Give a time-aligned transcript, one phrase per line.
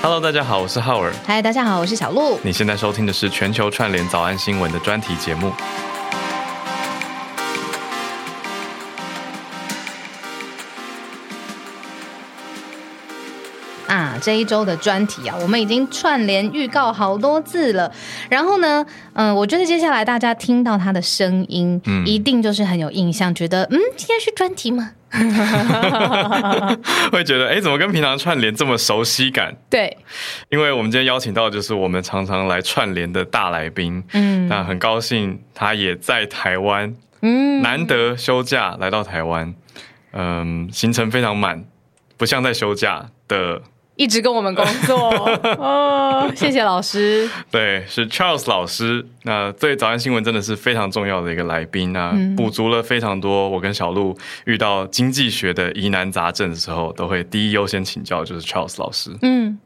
[0.00, 1.12] Hello，大家好，我是浩尔。
[1.26, 2.38] 嗨，大家好，我是小鹿。
[2.44, 5.52] 你现在收听的是全球串联早安新闻的专题节目。
[13.88, 17.92] 啊，这一周的专题啊，我们已经串联预告好多次了。
[18.30, 24.92] 然后呢，嗯，我觉得接下来大家听到他的声音，嗯，一定就是很有印象，觉得嗯，今天是专题吗？
[27.10, 29.56] 会觉得哎，怎么跟平常串联这么熟悉感？
[29.70, 29.96] 对，
[30.50, 39.54] 因为我们今天邀请到的就是我们常常来串联的大来宾，嗯，那很高兴他也在台湾，嗯，难得休假来到台湾，
[40.12, 41.64] 嗯，行程非常满，
[42.16, 43.62] 不像在休假的。
[43.98, 44.96] 一直跟我们工作
[45.58, 47.28] 哦，谢谢老师。
[47.50, 49.04] 对，是 Charles 老师。
[49.24, 53.48] 那对早安新闻真的是非常重要的一个来宾啊，嗯、补足了非常多。
[53.48, 59.10] 我跟小鹿遇到经济学的疑难杂症的时候，都会第一优先请教就是 Charles 老师。
[59.22, 59.58] 嗯。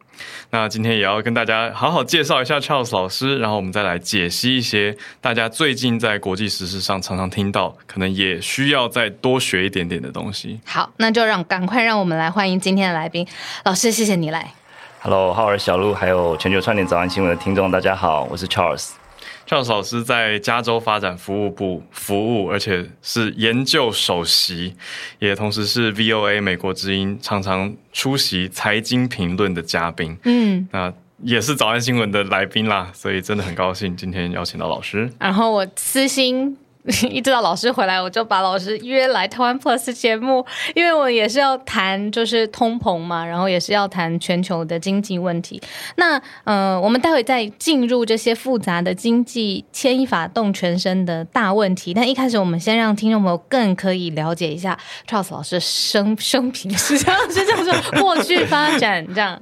[0.51, 10.61] 那今天也要跟大家好好介绍一下 Charles 老师，然后我们再来解析一些大家最近在国际时事上常常听到，可能也需要再多学一点点的东西。
[10.67, 13.27] 好，那就让赶快让我们来欢迎今天的来宾，
[13.65, 14.53] 老师，谢谢你来。
[15.01, 19.02] Hello，浩尔、小鹿，还有全球串联早安新闻的听众，大家好，我是 Charles。
[19.47, 24.75] Charles 老师在加州发展服务部服务，而且是研究首席，
[25.19, 30.17] 也同时是 VOA 美国之音常常出席财经评论的嘉宾。
[30.25, 35.11] 嗯，那也是早安新闻的来宾啦，所以真的很高兴今天邀请到老师。
[35.19, 36.57] 然后我私心。
[37.09, 40.45] 一知道老师回来，我就把老师约来台湾 Plus 节目，
[40.75, 45.63] 因为我也是要谈就是通膨嘛，然后也是要谈全球的经济问题。
[45.95, 51.95] 那呃，我们待会再进入这些复杂的经济牵一发动全身的大问题。
[51.95, 54.77] 但一开始，我们先让听众朋友更可以了解一下
[55.09, 59.41] Charles 老师生生平是这样，是叫做过去发展这样。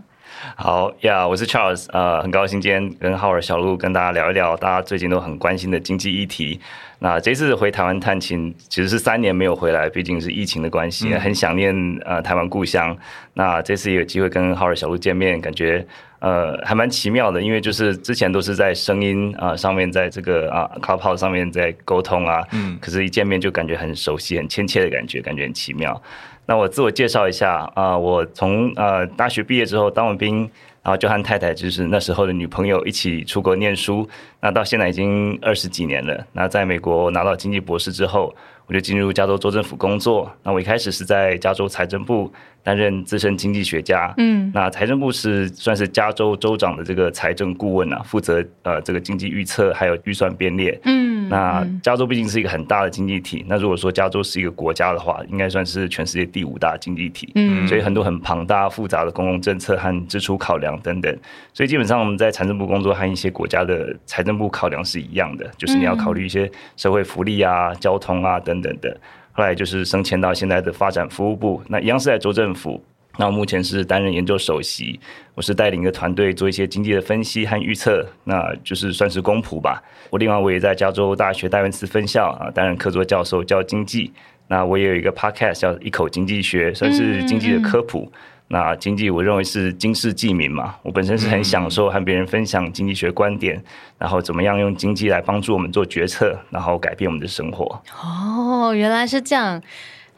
[0.62, 6.60] 好呀，我是 Charles，呃，很高兴今天跟浩尔、小鹿跟大家聊一聊大家最近都很关心的经济议题。
[6.98, 11.74] 那这次回台湾探亲，其实是三年没有回来，毕竟是疫情的关系，很想念
[12.04, 12.94] 呃台湾故乡。
[13.32, 15.82] 那这次也有机会跟浩尔、小鹿见面，感觉
[16.18, 26.02] 呃还蛮奇妙的，因为就是之前都是在声音啊、呃、上面，在这个啊 Clubhouse 上面在沟通啊，嗯，可是一见面就感觉很熟悉、很亲切的感觉，感觉很奇妙。
[26.50, 30.50] 那我自我介绍一下啊、呃，我从呃大学毕业之后当完兵。
[30.82, 34.08] 然后就和太太就是那时候的女朋友一起出国念书，
[34.40, 36.26] 那到现在已经二十几年了。
[36.32, 38.34] 那在美国拿到经济博士之后，
[38.66, 40.32] 我就进入加州州政府工作。
[40.42, 44.14] 那我一开始是在加州财政部担任资深经济学家。
[44.16, 50.80] 嗯，那财政部是算是加州州长的这个财政顾问啊，负责呃这个经济预测还有预算编列。
[50.84, 51.09] 嗯。
[51.30, 57.30] 那加州毕竟是一个很大的经济体，那如果说加州是一个国家的话，应该算是全世界第五大经济体。
[57.36, 61.16] 嗯，所以很多很庞大复杂的公共政策和支出考量等等，
[61.54, 68.94] 所以基本上我们在财政部工作和一些国家的财政部考量是一样的，就是你要考虑一些社会福利啊、交通啊等等的。
[69.32, 72.82] 后来就是升迁到现在的发展服务部，那一样是在州政府。
[73.20, 74.98] 那我目前是担任研究首席，
[75.34, 79.82] 我是带领一个团队做一些经济的分析和预测，那就是算是公仆吧。
[80.08, 84.10] 我另外我也在加州大学戴文斯分校啊担任客座教授教经济。
[84.48, 88.10] 那我也有一个 podcast 叫一口经济学，算是经济的科普。
[88.10, 93.62] 嗯、那经济我认为是经世济民嘛，我本身是很享受和别人分享经济学观点，
[93.98, 97.82] 然后怎么样用经济来帮助我们做决策，然后改变我们的生活。
[98.02, 99.60] 哦，原来是这样。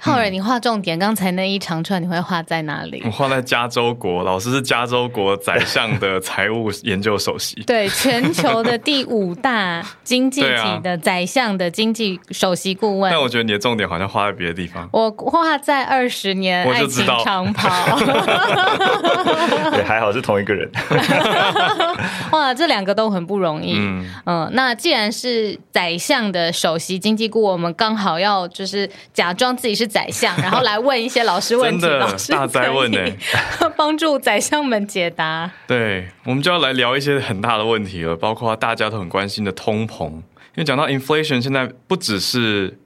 [0.04, 3.00] 浩然，你画重点，刚才那一长串你会画在哪里？
[3.04, 7.54] 我画在加州国，老师是加州国宰相的财务研究首席。
[7.62, 13.12] 对，全球的第五大经济体的宰相的经济首席顾问。
[13.12, 14.88] 但我觉得你的重点好像画在别的地方。
[14.92, 17.70] 我画在二十年爱情长跑。
[19.70, 20.68] 对，还好是同一个人。
[22.32, 23.74] 哇，这两个都很不容易。
[23.76, 29.91] 嗯，嗯，那既然是宰相的首席经济顾问，我们刚好要就是假装自己是。
[29.92, 32.98] 宰相，然后来问一些老师问题，真老师大哉问呢，
[33.76, 35.50] 帮助宰相们解答。
[35.66, 40.08] 对，我们就要来聊一些很大的问题了，包括大家都很关心的通膨。
[40.08, 42.78] 因为讲到 inflation，现在不只是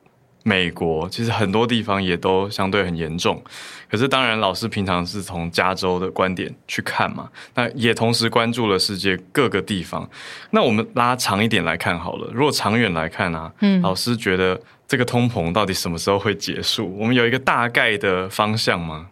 [0.42, 3.42] 美国，其实很多地方也都相对很严重。
[3.90, 10.08] 可是当然，老师平常是从加州的观点去看嘛，那也同时关注了世界各个地方。
[10.50, 14.60] 那我们拉长一点来看好了，如果长远来看啊，嗯，老师觉得。
[14.88, 16.96] 这个通膨到底什么时候会结束？
[16.98, 19.08] 我们有一个大概的方向吗？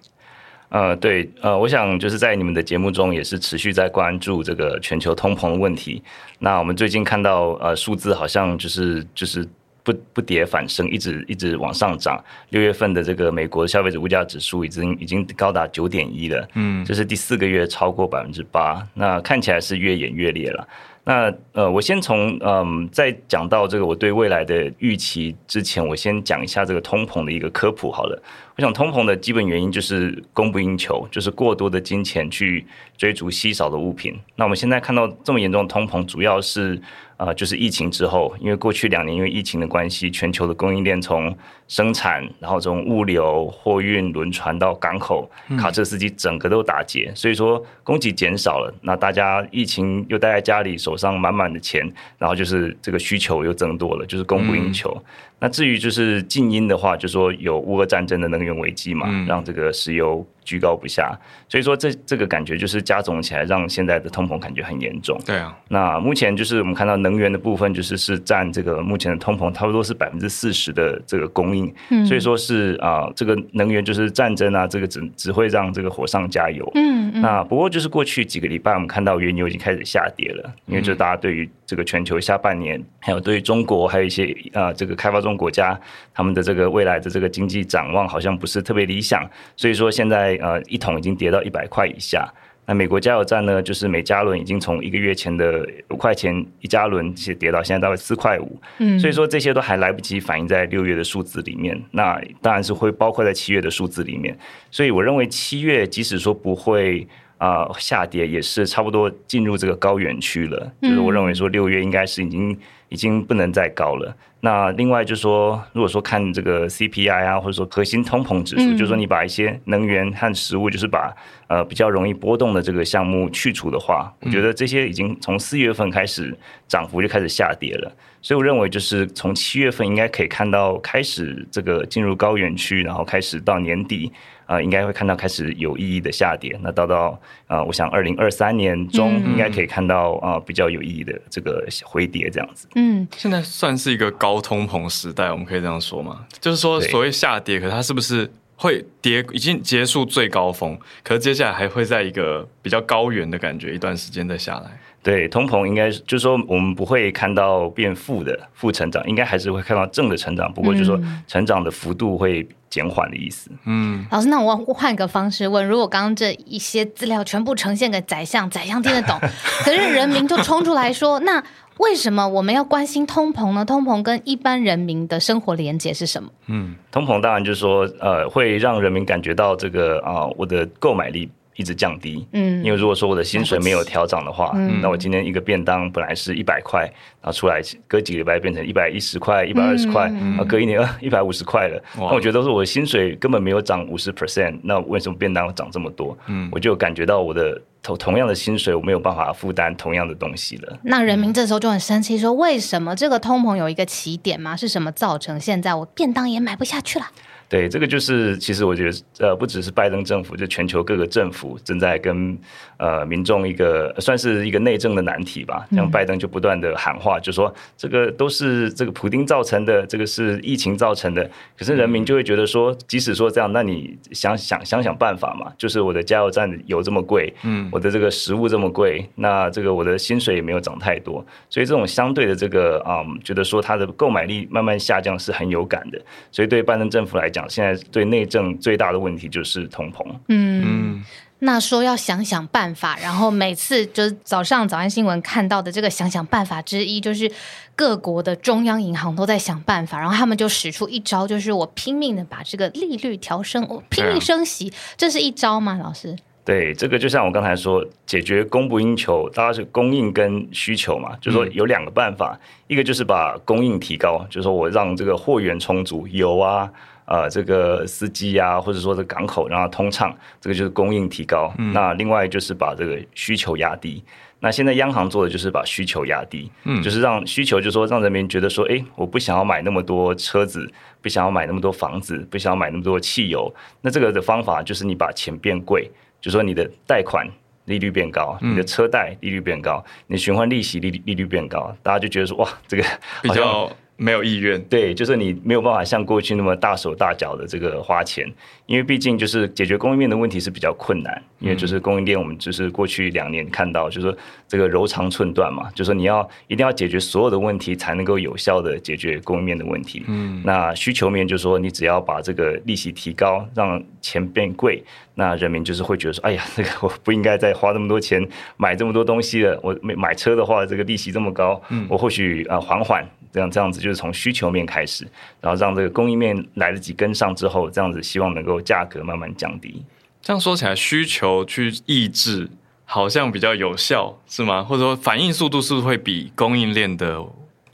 [0.71, 6.03] 呃，对，呃，我想就是在你们的节目中也是持续在关注这个全球通膨的问题。
[6.39, 9.47] 那我们最近看到呃数字好像就是就是
[9.85, 12.23] 不不跌反升，一直一直往上涨。
[12.49, 20.67] 六月份的这个美国消费者物价指数已经已经高达九点一了，嗯，这是第四个月超过百分之八，那看起来是越演越烈了。
[21.05, 28.23] 那呃，我先从嗯，在讲到这个我对未来的预期之前，我先讲一下这个通膨的一个科普好了。
[28.57, 32.65] 我想通膨的基本原因就是供不应求，就是过多的金钱去
[32.97, 34.19] 追逐稀少的物品。
[34.37, 36.81] 那我们现在看到这么严重的通膨，主要是。
[37.17, 41.35] 啊、就是疫情之后，因为过去两年因为疫情的关系，全球的供应链从
[41.69, 48.73] 生产，然后从物流、货运、轮船到港口，卡车司机整个都打劫，嗯、所以说供给减少了。
[48.83, 54.91] 那大家疫情又待在家里，手上满满的钱，然后就是这个需求又增多了，就是供不应求。
[54.91, 55.05] 嗯、
[55.41, 60.27] 那至于就是静音的话，就说有乌俄战争的能源危机嘛，嗯、让这个石油。
[60.45, 61.19] 居高不下，
[61.49, 65.19] 所以说这这个感觉就是加总起来，让现在的通膨感觉很严重。
[65.25, 76.71] 对啊，那目前就是我们看到能源的部分，就是是占这个目前的通膨差不多是百分之四十的这个供应，嗯、所以说是啊，这个能源就是战争啊，这个只只会让这个火上加油。
[76.75, 85.79] 嗯，嗯那不过就是过去几个礼拜，我们看到原油已经开始下跌了，因为就大家对于这个全球下半年，还有对于中国，还有一些啊这个开发中国家，
[86.13, 90.39] 他们的这个未来的这个经济展望好像不是特别理想，所以说现在。
[90.45, 92.29] 呃，一桶已经跌到一百块以下。
[92.67, 98.61] 那美国加油站呢，就是每加仑已经从一个月前的五块钱一加仑，其实跌到现在大概四块五。
[98.79, 101.79] 嗯，所以说这些都还来不及反映在六月的数字里面。
[101.91, 104.37] 那当然是会包括在七月的数字里面。
[104.71, 107.07] 所以我认为七月即使说不会
[107.39, 110.73] 啊、呃、下跌，也是差不多进入这个高原区了。
[110.83, 112.59] 就是我认为说六月应该是已经。
[112.91, 114.15] 已经不能再高了。
[114.39, 121.13] 那另外就是说，如果说看这个 CPI 啊，或者说核心通膨指数，嗯、就是说你把一些能源和食物，就是把
[121.49, 126.33] 呃比较容易波动的这个项目去除的话，我觉得这些已经从四月份开始
[126.69, 127.93] 涨幅就开始下跌了。
[128.23, 134.13] 所以我认为就是从七月份应该可以看到开始这个进入高原区，然后开始到年底。
[134.47, 136.59] 啊、呃，应该会看到开始有意义的下跌。
[136.63, 142.69] 那到到啊、呃，我想二零二三年中应该可以看到啊、呃、比较有意义的这个回跌这样子。
[142.75, 146.27] 嗯，现在算是一个高通膨时代，我们可以这样说吗？
[146.41, 154.71] 就是说所谓下跌，可是它是不是会跌已经结束最高峰，可是接下来还会在一个比较高原的感觉一段时间再下来？
[155.05, 160.99] 对，通膨应该就是说我们不会看到变负的负成长，应该还是会看到正的成长，不过就是说
[161.29, 162.45] 成长的幅度会。
[162.71, 163.53] 减缓的意思。
[163.67, 169.17] 嗯，老师，那我换个方式问：如果刚刚这一些资料全部呈现给宰相，宰相听得懂，
[169.63, 171.41] 可是人民就冲出来说，那
[171.77, 173.65] 为什么我们要关心通膨呢？
[173.65, 176.29] 通膨跟一般人民的生活连结是什么？
[176.49, 181.31] 嗯，通膨当然就是说，呃，会让人民感觉到这个啊、呃，我的购买力。
[181.57, 186.83] 一直降低，嗯，因为如果说我的薪水没有调涨的话，嗯，那我今天一个便当本来是一百块，
[187.21, 196.17] 然后出来隔几个礼拜变成一百一十块、一百二十块，啊，隔一年一百五十块了，那我觉得都是我的薪水根本没有涨五十 percent，那为什么便当涨这么多？
[196.27, 200.79] 嗯，我就感觉到我的同同样的薪水我没有办法负担同样的东西了。
[200.83, 204.57] 那人民这时候就很生气，说为什么这个通膨有一个起点吗？
[204.57, 207.07] 是什么造成现在我便当也买不下去了？
[207.49, 212.37] 对，这个就是其实我觉得，呃，不只是拜登政府，就全球各个政府正在跟
[212.79, 215.67] 呃民众一个算是一个内政的难题吧。
[215.71, 221.31] 像拜登就不断的喊话，就说这个都是这个普丁造成的，这个是疫情造成的。
[221.57, 236.01] 可是人民就会觉得说，即使说这样，那你想想想想办法嘛，就是我的加油站油这么贵，嗯，我的这个食物这么贵，那这个我的薪水也没有涨太多，所以这种相对的这个啊、嗯，觉得说它的购买力慢慢下降是很有感的。
[236.33, 240.07] 所以对拜登政府来讲，现在对内政最大的问题就是通膨。
[240.29, 241.05] 嗯，
[241.41, 247.31] 那说要想想办法，然后每次就是早上早安新闻看到的这个想想办法之一，就是
[247.77, 255.79] 各国的中央银行都在想办法，然后他们就使出一招，就是我拼命的把这个利率调升，我拼命升息，这是一招吗？
[255.83, 256.17] 老师？
[256.47, 266.71] 对，这个就像我刚才说，解决供不应求，大家是供应跟需求嘛，就是说有两个办法，一个就是把供应提高，就是说我让这个货源充足，油啊。
[267.07, 271.53] 呃，这个司机啊，或者说这港口让它通畅，这个就是供应提高。
[271.59, 274.03] 嗯、那另外就是把这个需求压低。
[274.41, 280.71] 那现在央行做的就是把需求压低，嗯，就是让需求，就是说让人民觉得说，哎，我不想要买那么多车子，
[281.01, 283.55] 不想要买那么多房子，不想要买那么多汽油。
[283.81, 287.27] 那这个的方法就是你把钱变贵，就是说你的贷款
[287.67, 292.85] 利率变高，嗯、你的车贷利率变高，你循环利息利利率变高，大家就觉得说，哇，这个
[293.23, 293.71] 比较。
[293.97, 298.27] 没有意愿，对，就是你没有办法像过去那么大手大脚的这个花钱，
[298.67, 304.17] 因为毕竟就是解决供应链的问题是比较困难，因为就是供应链我们就是过去两年看到，就是说
[304.49, 310.03] 这个柔肠寸断嘛，就是说你要一定要解决所有的问题，才能够有效的解决供应链的问题。
[310.09, 314.83] 嗯，那需求面就是说你只要把这个利息提高，让钱变贵，
[315.15, 323.07] 那人民就是会觉得说，哎呀，这个我不应该再花那么多钱买这么多东西了，我买买车的话，这个利息这么高，嗯，我或许啊缓缓。
[323.35, 325.05] 这样这样子就是从需求面开始，
[325.41, 329.85] 然后让这个供应面来得及跟上之后，这样子希望能够价格慢慢降低。
[330.23, 332.49] 这样说起来，需求去抑制
[332.85, 334.63] 好像比较有效，是吗？
[334.63, 337.21] 或者说反应速度是不是会比供应链的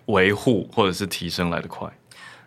[0.06, 1.86] 维护或者是提升来得快？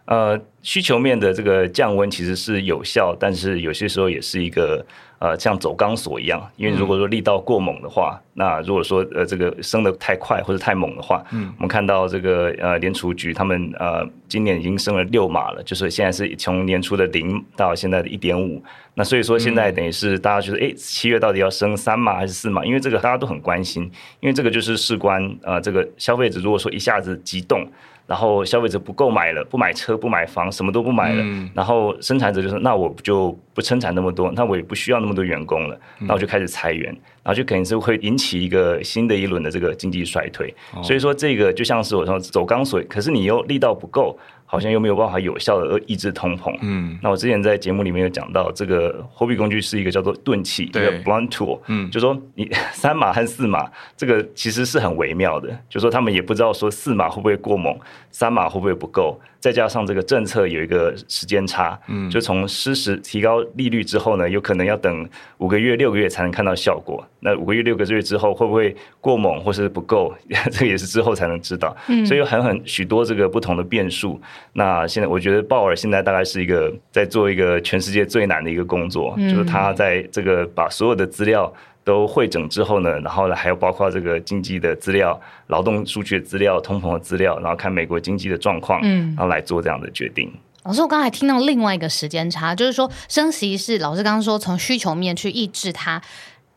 [0.06, 4.86] 呃，需求面的这个降温其实是有效，但是有些时候也是一个。
[5.20, 18.62] 呃，像走钢索一样，因为如果说力道过猛的话，嗯、那如果说呃这个升得太快或者太猛的话，嗯，我们看到这个呃联储局他们呃今年已经升了六码了，就是现在是从年初的零到现在的一点五，
[18.96, 22.66] 那所以说现在等于是大家觉得哎七月到底要升三码还是四码？
[22.66, 27.66] 因为这个大家都很关心，因为这个就是事关呃这个消费者如果说一下子激动。
[28.06, 31.22] 然后消费者不购买了，不买车，不买房，什么都不买了。
[31.24, 35.76] 嗯、然后生产者就说：“那我就不生产那么多，那我也不需要那么多员工了。
[36.00, 36.92] 嗯”那我就开始裁员，
[37.24, 40.54] 然后就肯定是会引起一个新的一轮的这个经济衰退。
[40.76, 44.18] 哦、所以说，这个就像是我说走钢索，可是你又力道不够。
[44.54, 46.56] 好像又没有办法有效的抑制通膨。
[46.62, 51.60] 嗯，那我之前在节目里面有讲到，这个货币工具是一个叫做钝器，对一个 blunt tool。
[51.66, 53.68] 嗯，就说你 三码和四码，
[53.98, 55.50] 这个其实是很微妙的。
[55.68, 57.76] 就说他们也不知道说四码会不会过猛，
[58.12, 59.20] 三码会不会不够。
[59.44, 65.06] 再加上这个政策有一个时间差，嗯，就从施时提高利率之后呢，有可能要等
[65.40, 67.06] 五个月、六个月才能看到效果。
[67.20, 70.14] 那五个月、六个月之后会不会过猛或是不够，
[70.50, 71.76] 这个也是之后才能知道。
[71.90, 74.18] 嗯，所以有很很许多这个不同的变数。
[74.54, 81.54] 那现在我觉得鲍尔现在大概是一个在做一个全世界最难的一个工作，嗯，就是他在这个把所有的资料。
[81.84, 90.32] 都汇整之后呢，然后呢，还有包括这个经济的资料、劳动数据的资料、通膨的资料，然后看美国经济的状况，嗯，然后来做这样的决定。
[90.64, 96.02] 老师，我刚才听到另外一个时间差，就是说升息是老师刚刚说从需求面去抑制它，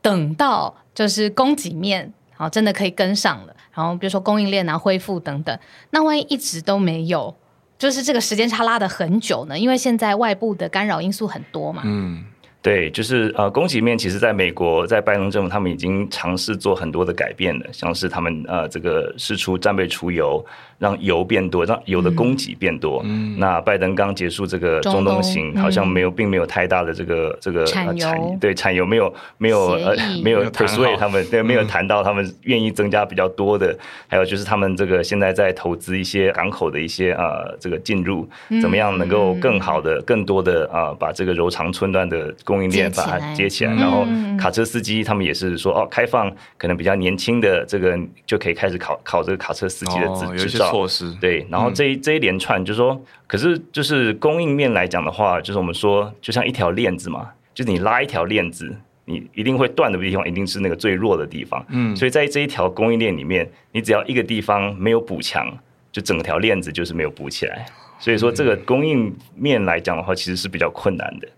[0.00, 5.58] 等到就是供给面，好，真的可以跟上了，然后比如说供应链啊恢复等等，
[5.90, 7.34] 那万一一直都没有，
[7.76, 9.58] 就是这个时间差拉得很久呢？
[9.58, 12.24] 因为现在外部的干扰因素很多嘛，嗯。
[12.66, 20.44] 对，就是呃，供给面其实在美国，在拜登政府，他们已经尝试做很多的改变了，像是他们呃，这个试出战备储油。
[20.78, 23.00] 让油变多，让油的供给变多。
[23.04, 33.76] 嗯，那拜登刚结束这个中东行，好像没有，并没有太大的这个这个产油，对产油没有没有呃没有 persuade 他们，对没有谈到他们愿意增加比较多的。
[34.06, 38.28] 还有就是他们这个现在在投资一些港口的一些呃这个进入，
[38.60, 43.72] 怎么样能够更好的、更多的啊把这个柔肠寸断的供应链把它接起来。
[43.72, 44.06] 然后
[44.38, 50.06] 卡车司机他们也是说哦，开放可能比较年轻的这个就可以开始考考这个卡车司机的
[50.36, 50.65] 执执照。
[50.70, 51.10] 措施。
[51.20, 65.46] 对，然后这一这一连串就是说，嗯、可是就是供应面来讲的话，就是我们说就像一条链子嘛，就是你拉一条链子，你一定会断的地方一定是那个最弱的地方，嗯，所以在这一条供应链里面，你只要一个地方没有补强，
[65.92, 67.66] 就整条链子就是没有补起来，
[67.98, 71.28] 所以说这个供应面来讲的话，其实是比较困难的。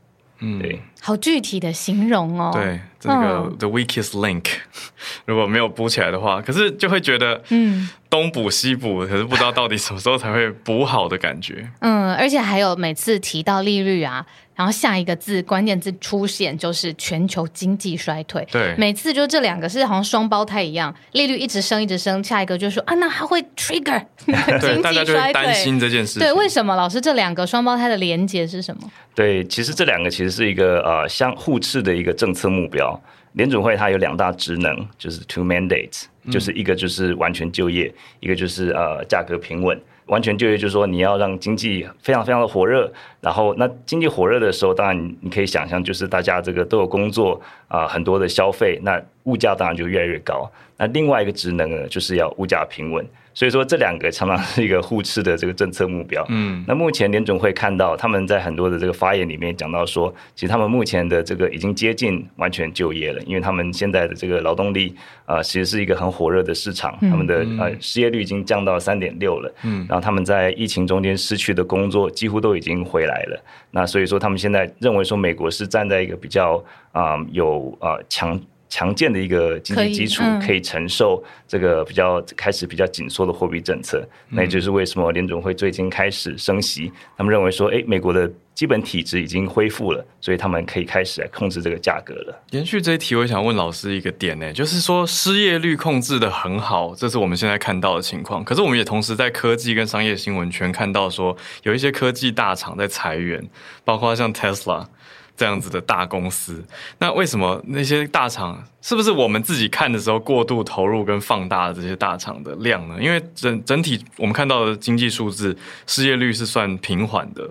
[0.41, 2.53] 嗯，对，好具体的形容哦。
[2.55, 4.45] 对，这个 the weakest link，
[5.27, 11.69] 如果没有补起来的话，可是就会觉得，嗯，东补西补，可是不知道到底什么时候才会补好的感觉。
[11.81, 14.25] 嗯，而且还有每次提到利率啊。
[14.55, 18.45] 然后下一个字关键字出现就是全球经济衰退。
[18.51, 24.83] 对，每次就这两个是好像双胞胎一样，利率一直升一直升，下一个就说啊，那它会 trigger 经济衰退。
[24.83, 26.19] 大家就会担心这件事。
[26.19, 28.91] 对，为什么老师这两个双胞胎的连结是什么？
[29.15, 33.01] 对，其实这两个其实是一个呃相互斥的一个政策目标。
[33.35, 39.81] 联准会它有两大职能，就是 two mandates，就是一个就是完全就业，一个就是呃价格平稳。
[40.07, 50.51] 完全就业就是说，你要让经济非常非常的火热，然后那经济火热的时候，当然你可以想象，就是大家这个都有工作啊，很多的消费，那物价当然就越来越高。
[50.77, 53.05] 那另外一个职能呢，就是要物价平稳。
[53.35, 56.25] 所以说这两个常常是一个互斥的这个政策目标。
[56.29, 64.93] 嗯，那目前联总会看到他们在很多的这个发言里面讲到说，其实他们目前的这个已经接近完全就业了，因为他们现在的这个劳动力
[65.25, 69.55] 啊、呃，其实是一个很火热的市场，他们的呃失业率已经降到三点六了。
[69.63, 73.45] 嗯，然后他们在疫情中间失去的工作几乎都已经回来了。
[73.73, 76.63] 那所以说他们现在认为说美国是站在一个比较
[76.93, 78.41] 啊、呃、有啊、呃、强。
[78.71, 84.07] 强健的一个经济基础，可以，嗯、可以承受这个比较开始比较紧缩的货币政策。
[84.29, 92.43] 嗯、那也就是为什么联总会最近开始升息，他们认为说，哎，美国的基本体质已经恢复了，所以他们可以开始来控制这个价格了。
[92.51, 98.43] 延续这一题，我想问老师一个点呢，就是说失业率控制得很好，这是我们现在看到的情况。
[98.43, 103.49] 可是我们也同时在科技跟商业新闻圈看到说，有一些科技大厂在裁员，
[103.85, 104.89] 包括像 Tesla。
[105.37, 106.65] 这样子的大公司，
[106.99, 112.97] 那为什么那些大厂是不是我们自己看的时候过度投入跟放大了这些大厂的量呢？
[113.01, 117.49] 因为整整体我们看到的经济数字，失业率是算平缓的，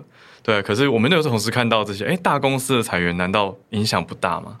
[0.48, 0.62] 对。
[0.62, 4.58] 可是我们那时候同时看到这些，哎，大公司的裁员难道影响不大吗？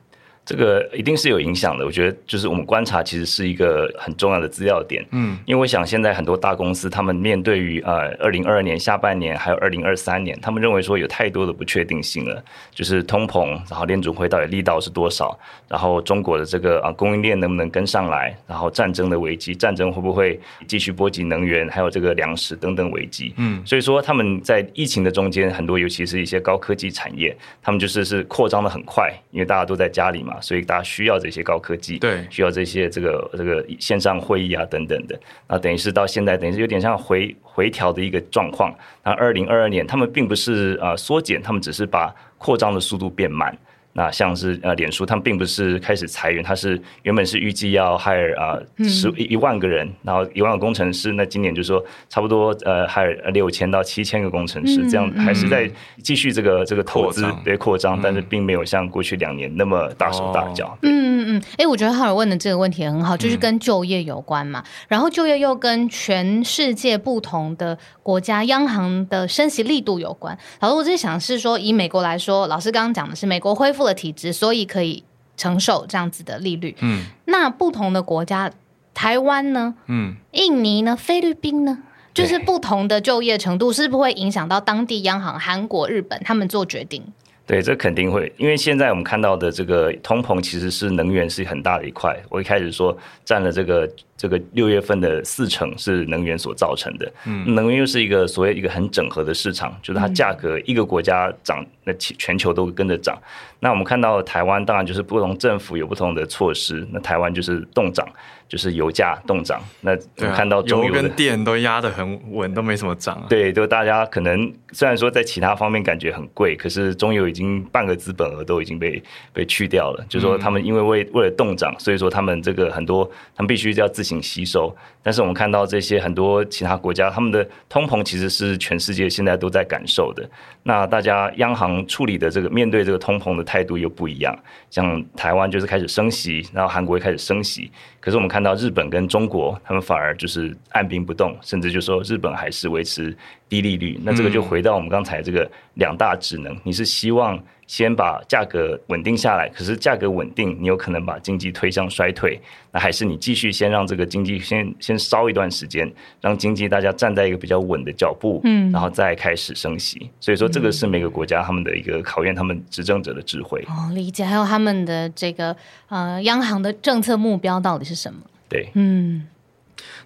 [0.48, 12.42] 这个一定是有影响的，我觉得就是我们观察其实是一个很重要的资料点，嗯，因为我想现在很多大公司他们面对于呃二零二二年下半年还有二零二三年，他们认为说有太多的不确定性了，
[12.74, 15.38] 就是通膨，然后联储会到底力道是多少，
[15.68, 30.36] 然后中国的这个啊供应链能不能跟上来，然后战争的危机，战争会不会继续波及能源，还有这个粮食等等危机，嗯，所以说他们在疫情的中间，很多尤其是一些高科技产业，他们就是是扩张的很快，因为大家都在家里嘛。
[30.40, 38.74] 所以大家需要这些高科技，对，需要这些这个这个线上会议啊等等的，那，等于是到现在等于是有点像回回调的一个状况。
[39.02, 43.56] 那二零二二年他们并不是啊缩减，他们只是把扩张的速度变慢。
[43.98, 51.10] 那像是呃，脸书他们并不是开始裁员，他是原本是预计要 hire 啊十一一万个人，然后一万个工程师。
[51.14, 55.68] 那今年就是说差不多呃 hire 六千到七千个工程师，这样还是在
[56.00, 60.78] 继续这个这个投资对扩张，但是并没有像过去两年那么大手大脚。
[60.82, 64.62] 嗯嗯嗯，哎，我觉得浩尔问的这个问题很好，就是跟就业有关嘛。
[64.86, 70.38] 然后就业又跟全世界不同的国家央行的升息力度有关。
[70.60, 75.02] 老师，我在想是说，以美国来说，老师刚刚讲的是美国恢复的体质，所以可以
[75.36, 76.76] 承受这样子的利率。
[76.80, 78.52] 嗯，那不同的国家，
[78.94, 79.74] 台湾呢？
[79.86, 80.94] 嗯，印尼呢？
[80.94, 81.78] 菲律宾呢？
[82.14, 85.38] 就是不同的就业程度，是不是会影响到当地央行？
[85.38, 87.02] 韩国、日本他们做决定？
[87.46, 92.16] 对，这肯定会，因为现在我们看到的这个通膨，其实是能源是很大的一块。
[92.28, 93.88] 我一开始说占了这个。
[94.18, 103.16] 这个六月份的四成是能源所造成的，嗯，能源又是一个所谓一个很整合的市场，就是它价格一个国家涨，那全球都跟着涨。
[103.60, 108.08] 那我们看到台湾，当然就是不同政府有不同的措施，那台湾就是动涨，
[108.48, 109.60] 就是油价动涨。
[109.80, 109.96] 那
[110.32, 113.26] 看到中油跟电都压得很稳，都没什么涨啊。
[113.28, 119.02] 对，就大家可能虽然说在其他方面感觉很贵，可是中油已经半个资本额都已经被
[119.32, 120.04] 被去掉了。
[120.08, 123.04] 就是说他们因为为为了动涨，所以说他们这个很多
[123.36, 124.07] 他们必须要自。
[124.08, 130.28] 仅吸收，但是我们看到这些很多其他国家，他们的通膨其实是全世界现在都在感受的。
[130.62, 134.36] 那大家央行处理的这个面对这个通膨的态度又不一样，
[134.70, 137.70] 像台湾就是开始升息，然后韩国也开始升息。
[138.00, 143.14] 可是我们看到日本跟中国，他们反而就是按兵不动，甚至就说日本还是维持
[143.48, 144.00] 低利率。
[144.02, 147.38] 那这个就回到我们刚才这个两大职能，你是希望。
[147.68, 152.40] 先把价格稳定下来，可是价格稳定，你有可能把经济推向衰退。
[152.72, 155.88] 那还是你继续先让这个经济先先烧一段时间，
[156.20, 160.10] 让经济大家站在一个比较稳的脚步，嗯，然后再开始升息。
[160.18, 163.62] 所以说，这个是每个国家他们的一个考验，他们执政者的智慧。
[163.68, 164.24] 哦，理解。
[164.24, 165.54] 还有他们的这个
[165.88, 168.20] 呃，央行的政策目标到底是什么？
[168.48, 169.28] 对，嗯。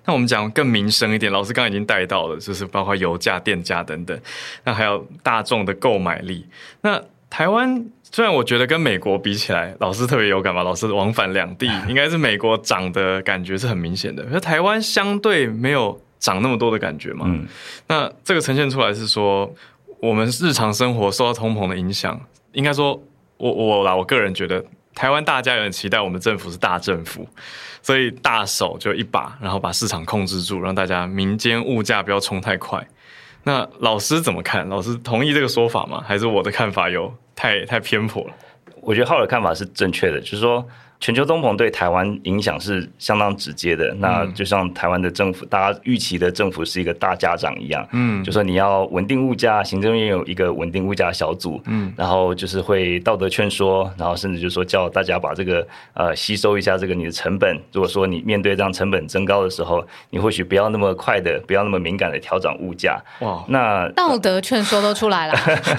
[0.05, 4.19] 那我们讲更民生一点，老师刚刚已经带到了，就是包括油价、电价等等。
[4.65, 6.45] 那还有大众的购买力。
[6.81, 7.01] 那
[7.33, 10.63] 台湾虽然我觉得跟美国比起来，老师特别有感吧？
[10.63, 17.25] 老师往返两地， 应该是美国涨的感觉是很明显的，可台湾相对没有涨那么多的感觉嘛。
[17.27, 17.47] 嗯，
[17.89, 19.51] 那这个呈现出来是说，
[19.99, 22.21] 我们日常生活受到通膨的影响，
[22.53, 23.03] 应该说
[23.39, 24.63] 我我啦，我个人觉得
[24.95, 27.27] 台湾大家有点期待我们政府是大政府，
[27.81, 32.87] 所以大手就一把，然后把市场控制住，让大家民间物价不要冲太快。
[33.45, 34.69] 那老师怎么看？
[34.69, 36.05] 老师同意这个说法吗？
[36.07, 37.13] 还是我的看法有？
[37.35, 38.35] 太太偏颇了，
[38.81, 40.67] 我觉得浩的看法是正确的，就是说。
[41.03, 65.35] 全球通膨对台湾影响是相当直接的，那就像台湾的政府，大家预期的政府是一个大家长一样，嗯，就说你要稳定物价，行政院有一个稳定物价小组，嗯，然后就是会道德劝说，然后甚至就是说叫大家把这个呃吸收一下这个你的成本，如果说你面对这样成本增高的时候，你或许不要那么快的，不要那么敏感的调整物价，哇，那道德劝说都出来了，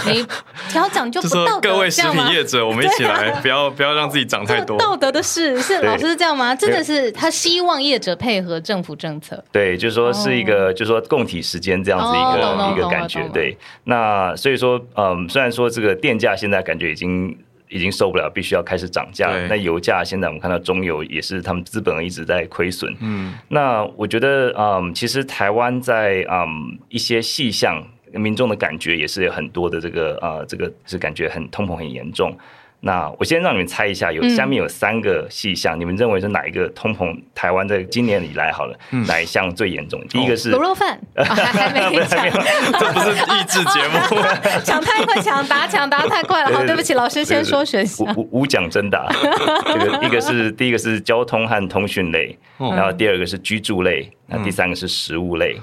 [0.05, 0.25] 你
[0.67, 5.12] 调整就不道德， 各位食品业者，我们一起来， 不要不要让自己涨太多，道德。
[5.13, 6.55] 的是是老师是这样吗？
[6.55, 9.41] 真的是他希望业者配合政府政策。
[9.51, 13.25] 对，就是说是一个，就是说共体时间这样子一个一个感觉。
[13.29, 17.37] 对，那所以说，嗯，虽然说这个电价现在感觉已经
[17.69, 19.31] 已经受不了，必须要开始涨价。
[19.47, 22.93] 那油价现在我们看到中油也是他们资本一直在亏损。
[22.99, 32.37] 嗯，那我觉得，嗯，其实台湾在嗯一些细项，民众的感觉也是有很多的这个呃，这个是感觉很通膨很严重。
[32.85, 37.17] 那我先让你们猜一下，有下面有三个细项，嗯、你们认为是哪一个通膨？
[37.33, 40.05] 台湾在今年以来好了，嗯、哪一项最严重？
[40.09, 42.29] 第一个是卤肉饭，还没讲，
[42.77, 43.97] 这不是益智节目，
[44.65, 46.53] 抢太快，抢答抢答太快了。
[46.53, 48.05] 好，对不起，老师先说选项。
[48.17, 49.09] 无无奖征答，
[49.65, 55.57] 这个一个是第一个是交通和通讯类，然后第二个是居住类，那第三个是食物类，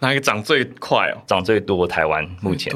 [0.00, 1.22] 哪一个涨最快哦？
[1.28, 1.86] 涨最多？
[1.86, 2.74] 台湾目前。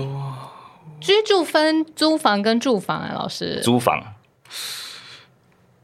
[1.01, 3.61] 居住分租房跟住房啊，老师。
[3.63, 4.03] 租房，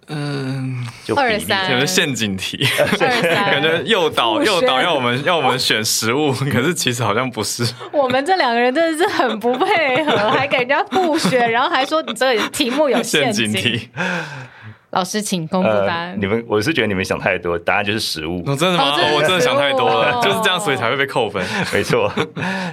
[0.08, 2.58] 嗯，就二三，可能陷阱题，
[2.98, 7.66] 感觉诱导诱导要我们要我们选食物， 可是其实好像不是。
[7.92, 13.88] 我们这两个人真的是很不配合，还给人家不选，然后还说你这个题目有陷阱题。
[14.94, 16.10] 老师，请公布答案。
[16.12, 18.42] 呃、你们，我是觉得你们想太多，答案就是食物。
[18.46, 18.84] 哦、真的吗？
[18.84, 21.44] 哦哦、我真的想太多了，就是这样，所以才会被扣分。
[21.74, 22.10] 没错，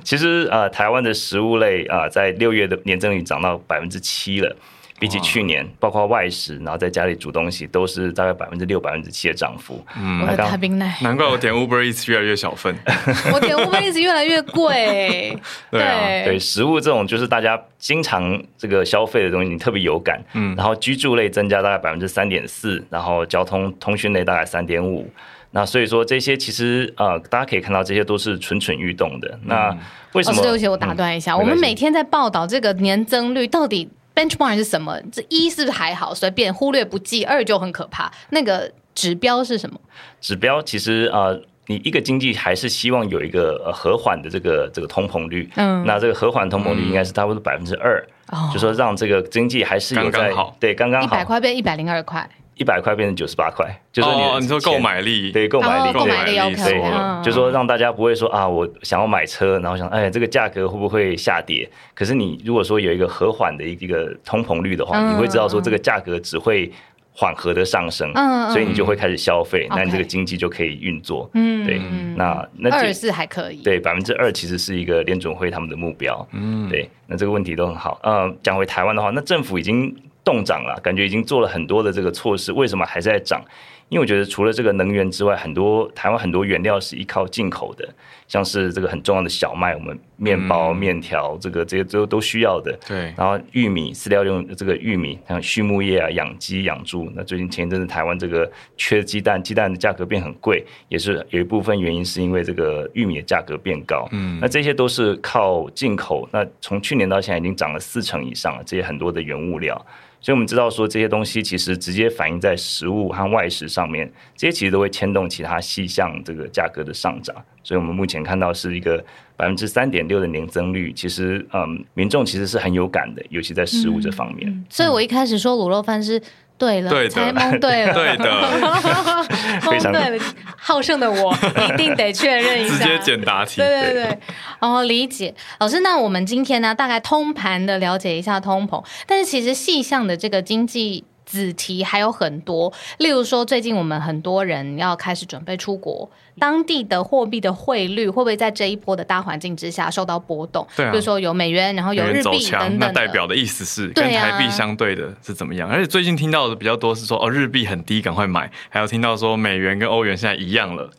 [0.04, 4.56] 其实呃，台湾的食物类啊、呃，在六月的年增率涨到百分之七了。
[5.02, 9.84] 比起去年，包括外食，然后在家里煮东西，都是大概百分之六、百分之七的涨幅。
[10.00, 12.76] 嗯，我的太冰奶，难怪我点 Uber Eats 越来越小份，
[13.34, 15.36] 我点 Uber Eats 越来越贵。
[15.72, 20.22] 对啊，对，食物这种就是大家经常这个消费的东西，你特别有感。
[20.36, 25.12] 嗯，然后居住类增加大概百分之三点四，然后交通通讯类大概三点五。
[25.50, 29.40] 那所以说这些其实呃，大家可以看到这些都是蠢蠢欲动的。
[29.46, 29.76] 那
[30.14, 30.38] 为什么？
[30.38, 33.90] 老师，对不起，我打断一下，我们每天在报道这个年增率到底。
[34.14, 35.00] Benchmark 是什么？
[35.12, 38.12] 这一是不是还好，随便忽略不计；二就很可怕。
[38.30, 39.80] 那个指标是什么？
[40.20, 45.50] 指标其实呃，你一个经济还是希望有一个和缓的这个这个通膨率。
[45.56, 48.06] 嗯，那这个和缓通膨率应该是差不多百分之二，
[48.54, 52.30] 就说让这个经济还是有在刚刚好，对，刚刚好，一百块变一百零二块。
[52.56, 61.68] 一百块变成九十八块，就是你哦，你说购买力，对，购买力，购买力，OK，对，就是说让大家不会说啊，我想要买车，然后想，哎，这个价格会不会下跌？
[61.96, 66.72] 可是你如果说有一个和缓的一个通膨率的话，你会知道说这个价格只会
[67.14, 71.28] 缓和的上升，嗯所以你就会开始消费，那你这个经济就可以运作。
[71.34, 71.82] 嗯，对，
[72.16, 76.28] 那那二十四还可以，对，百分之二其实是一个联准会他们的目标。
[76.34, 78.00] 嗯，对，那这个问题都很好。
[78.04, 79.96] 呃，讲回台湾的话，那政府已经。
[80.24, 83.44] 动涨了，感觉已经做了很多的这个措施，为什么还在涨？
[83.90, 87.86] 因为我觉得除了这个能源之外，很多台湾很多原料是依靠进口的，
[88.26, 92.72] 像是这个很重要的小麦，我们面包、面条，这个这些都都需要的。
[92.88, 93.14] 对。
[93.18, 97.12] 然后玉米饲料用这个玉米，像畜牧业啊，养鸡养猪。
[97.14, 104.08] 那最近前一阵子台湾这个缺鸡蛋，鸡蛋的价格变很贵，也是有一部分原因是因为这个玉米的价格变高。
[104.14, 104.40] 嗯。
[104.42, 109.86] 那这些都是靠进口，那从去年到现在已经涨了四成以上了，这些很多的原物料。
[110.22, 117.36] 所以，我们知道说这些东西其实直接反映在食物和外食上面，这些其实都会牵动其他细项这个价格的上涨。
[117.64, 119.04] 所以我们目前看到是一个
[119.36, 124.50] 百分之三点六的年增率，其实嗯，民众其实是很有感的，尤其在食物这方面。
[124.50, 126.22] 嗯、所以我一开始说卤肉饭是。
[126.62, 128.26] 对了，才蒙对了，对的，
[129.66, 130.24] 蒙对了。
[130.58, 131.36] 好胜的我
[131.68, 133.58] 一定得确认一下， 直接简答题。
[133.58, 134.20] 对对对，
[134.60, 135.34] 哦，理解。
[135.60, 141.04] 老师，那我们今天呢，大概通盘的了解一下通膨，但是其实细项的这个经济。
[141.32, 150.68] 子题还有很多，例如说，最近我们很多人要开始准备出国，当地的货币的汇率会不会在这一波的大环境之下受到波动？
[150.76, 155.70] 对、啊，比如说有美元，然后有日币等等，那代表的意思是跟台币相对的是怎么样？
[155.70, 158.52] 啊、而且最近听到的比较多是说，哦，日币很低，赶快买。
[158.68, 160.92] 还有听到说美元跟欧元现在一样了。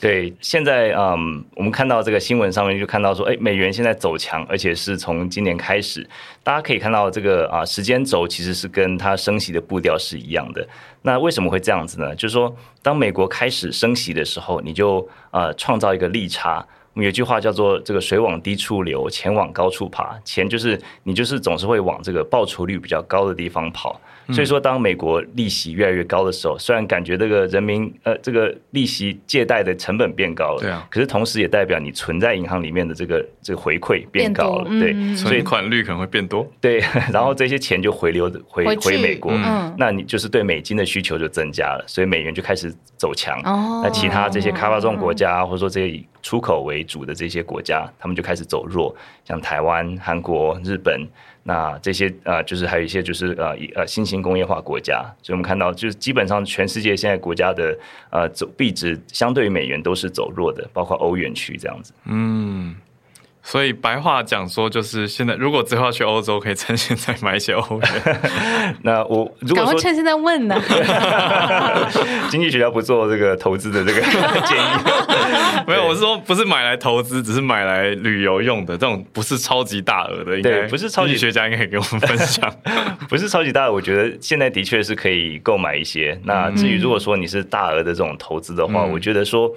[0.00, 6.08] 对，现在嗯，我们看到这个新闻上面就看到说，哎，美元现在走强，而且是从今年开始，
[6.42, 10.66] 大家可以看到这个啊时间轴其实是跟它升息的步调是一样的。
[11.02, 12.16] 那为什么会这样子呢？
[12.16, 16.66] 就是说，当美国开始升息的时候，你就呃创造一个利差。
[16.94, 20.18] 我们有句话叫做“这个水往低处流，钱往高处爬”。
[20.24, 24.00] 钱就是你就是总是会往这个报酬率比较高的地方跑。
[24.32, 36.78] 所以说，当美国利息越来越高的时候，虽然感觉这个人民呃这个利息借贷的成本变高了，对啊，可是同时也代表你存在银行里面的这个这个回馈变高了，对，所以款率可能会变多，对，
[37.12, 39.32] 然后这些钱就回流回回美国，
[39.76, 43.40] 那你就是对美金的需求就增加了，所以美元就开始走强。
[43.82, 51.06] 那其他这些开发中国家或者说这些以出口为主的这些国家，他们就开始走弱，像台湾、韩国、日本。
[51.42, 57.78] 那这些啊，就是还有一些就是呃，呃，新型工业化国家，所以我们看到就是基本上全世界现在国家的
[58.10, 61.92] 呃走币值相对于美元都是走弱的，包括欧元区这样子。
[62.04, 62.76] 嗯，
[63.42, 68.20] 所以白话讲说，就是现在如果之后要去欧洲，可以趁现在买一些欧元。
[68.84, 70.60] 那我如果说趁现在问呢？
[72.30, 74.00] 经济学家不做这个投资的这个
[74.46, 74.62] 建议。
[75.66, 80.36] 没有，我是说不是买来投资，只是买来旅游用的这种，不是超级大额的。
[80.36, 82.52] 应该不是超级学家应该可以给我们分享。
[83.08, 86.20] 不是超级大额，我觉得现在的确是可以购买一些。
[86.24, 89.50] 那至于如果说你是大额的这种投资的话，嗯、我觉得说。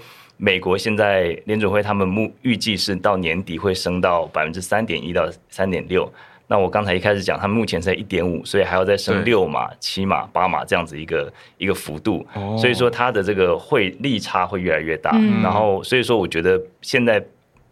[0.43, 6.11] 美国现在联准会他们目预计是到年底会升到百分之三点一到三点六。
[6.47, 12.27] 那我刚才一开始讲，他们目前在一点五，所以还要再升六码、七码、八码这样子一个一个幅度。
[12.59, 15.17] 所以说它的这个汇利差会越来越大。
[15.41, 17.23] 然后所以说我觉得现在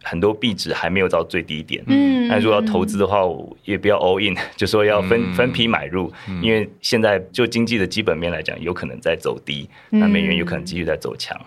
[0.02, 1.84] 很多币值还没有到最低点。
[1.88, 2.26] 嗯。
[2.28, 3.18] 那如果要投资的话，
[3.66, 11.38] 也不要 all in， 就说要分分批买入，因为现在就经济的基本面来讲，有可能在走低，那美元有可能继续在走强。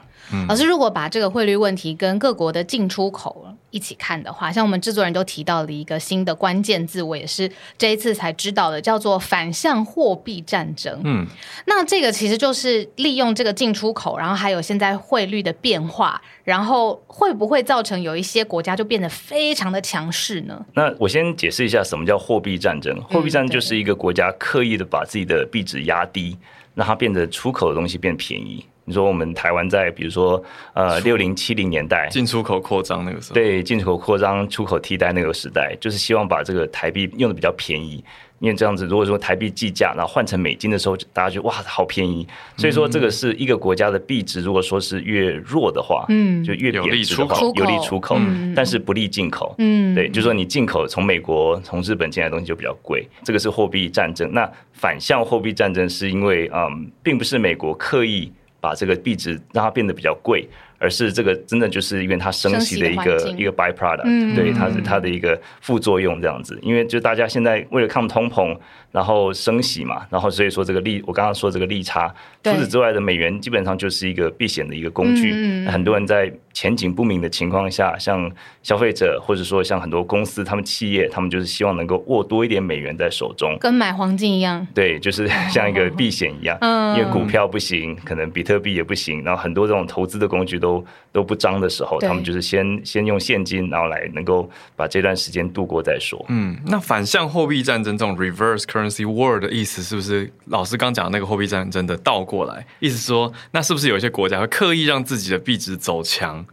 [0.47, 11.01] 老师，如果把这个汇率问题跟各国的进出口一起看的话，像我们制作人都提到了一个新的关键字，我也是这一次才知道的，叫做反向货币战争。
[11.03, 11.25] 嗯，
[11.65, 20.65] 那这个其实就是利用这个进出口，然后还有现在汇率的变化，然后会不会造成有一些国家就变得非常的强势呢？
[20.73, 22.99] 那我先解释一下什么叫货币战争。
[23.03, 26.37] 货币战争就是一个国家刻意的把自己的币值压低，
[26.73, 28.65] 让它变得出口的东西变便宜。
[28.85, 30.41] 你说我们台湾在比如说
[30.73, 38.03] 呃六零七零年代进出口扩张那个时候，对，进出口扩张、出口替代那个时代，就是希望把这个台币用的比较便宜。
[38.39, 42.27] 因为这样子，如果说台币计价，然后换成美金的时候，大家觉得哇，好便宜。
[42.57, 48.17] 所以说，这个是一个国家的币值，如果说是越弱的话，嗯，就越贬值的话，有利出口，
[48.53, 49.55] 但是不利进口。
[49.57, 53.07] 嗯，对，就是说你进口从美国、从日本进来的东西就比较贵。
[53.23, 54.29] 这个是货币战争。
[54.33, 58.29] 那反向货币战争是因为，嗯，并不是美国刻意
[58.65, 60.47] 把这个币值让它变得比较贵。
[60.77, 66.59] 而是这个真的就是因为它升息的一个一个 byproduct，嗯，对，它是它的一个副作用这样子。
[66.61, 68.55] 因为就大家现在为了抗通膨，
[68.91, 75.31] 然后升息嘛，然后所以说这个利，我刚刚说这个利差，除此之外的美元基本上就是一个避险的一个工具。
[75.33, 78.31] 嗯，很多人在前景不明的情况下，像
[78.63, 84.65] 消费者或者说像很多公司，他们企业，他们就是希望能够握多一点美元在手中，跟买黄金一样。
[84.73, 86.57] 对，就是 像一个避险一样。
[86.61, 90.83] 嗯，因为股票不行，可能比特币也不行，然后很多这种投资的工具都。
[91.15, 96.25] 都不张的时候，他们就是先先用现金，然后来能够把这段时间度过再说。
[96.27, 102.67] 嗯，那反向货币战争这种 reverse currency war 的意思，是不是老师刚讲的那个货币战争的倒过来？
[102.81, 106.44] 意思说，那是不是有一些国家会刻意让自己的币值走强，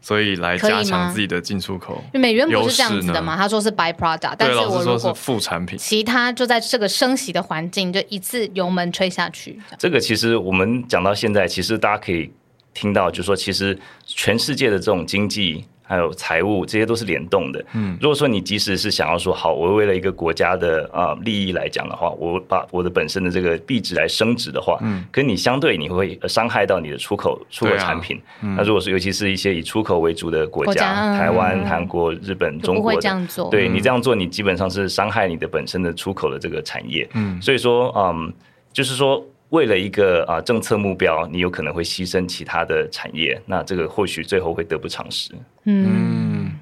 [0.00, 2.02] 所以来加强自己的进出口？
[2.12, 3.36] 美元不是这样子的吗？
[3.36, 9.58] 他说是 byproduct，但是我说是副产品，其他就在这个升息的环境，就一次油门吹下去。
[9.78, 12.30] 这个其实我们讲到现在，其实大家可以。
[12.74, 17.64] 听到就是说，其实全世界的这种经济还有财务，这些都是联动的。
[17.72, 28.20] 嗯，如果说你即使是想要说好，我为了一个国家的啊利益来讲的话，我把我的本身的这个币值来升值的话，嗯，可你相对你会伤害到你的出口出口产品。
[28.40, 37.08] 那如果是尤其是一些以出口为主的国家，台湾、韩国、日本、中国的，对你这样做，你基本上是伤害你的本身的出口的这个产业。
[37.14, 38.30] 嗯，所以说，嗯，
[38.72, 39.24] 就是说。
[39.50, 45.32] 为了一个啊政策目标，你有可能会牺牲其他的产业，那这个或许最后会得不偿失。
[45.64, 46.52] 嗯，